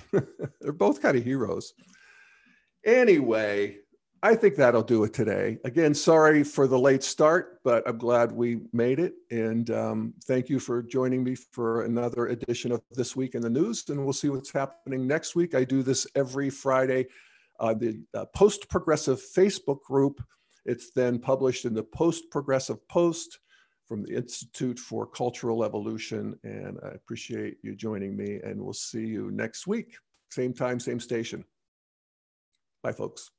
They're 0.60 0.72
both 0.72 1.02
kind 1.02 1.16
of 1.16 1.24
heroes. 1.24 1.74
Anyway, 2.84 3.78
I 4.22 4.34
think 4.34 4.56
that'll 4.56 4.82
do 4.82 5.04
it 5.04 5.12
today. 5.12 5.58
Again, 5.64 5.94
sorry 5.94 6.42
for 6.42 6.66
the 6.66 6.78
late 6.78 7.02
start, 7.02 7.60
but 7.64 7.86
I'm 7.88 7.98
glad 7.98 8.32
we 8.32 8.60
made 8.72 8.98
it. 8.98 9.14
And 9.30 9.70
um, 9.70 10.14
thank 10.24 10.48
you 10.48 10.58
for 10.58 10.82
joining 10.82 11.22
me 11.22 11.34
for 11.34 11.84
another 11.84 12.28
edition 12.28 12.72
of 12.72 12.82
This 12.92 13.14
Week 13.14 13.34
in 13.34 13.42
the 13.42 13.50
News. 13.50 13.84
And 13.88 14.02
we'll 14.02 14.12
see 14.12 14.28
what's 14.28 14.52
happening 14.52 15.06
next 15.06 15.36
week. 15.36 15.54
I 15.54 15.64
do 15.64 15.82
this 15.82 16.06
every 16.14 16.50
Friday 16.50 17.06
uh, 17.60 17.74
the 17.74 18.02
uh, 18.14 18.24
Post 18.26 18.68
Progressive 18.68 19.20
Facebook 19.20 19.82
group. 19.82 20.22
It's 20.64 20.90
then 20.90 21.18
published 21.18 21.64
in 21.64 21.74
the 21.74 21.82
Post 21.82 22.24
Progressive 22.30 22.86
Post 22.88 23.38
from 23.86 24.02
the 24.02 24.14
Institute 24.14 24.78
for 24.78 25.06
Cultural 25.06 25.64
Evolution. 25.64 26.38
And 26.44 26.78
I 26.84 26.88
appreciate 26.88 27.58
you 27.62 27.74
joining 27.74 28.16
me, 28.16 28.40
and 28.44 28.60
we'll 28.60 28.72
see 28.72 29.06
you 29.06 29.30
next 29.30 29.66
week. 29.66 29.96
Same 30.30 30.52
time, 30.52 30.80
same 30.80 31.00
station. 31.00 31.44
Bye, 32.82 32.92
folks. 32.92 33.30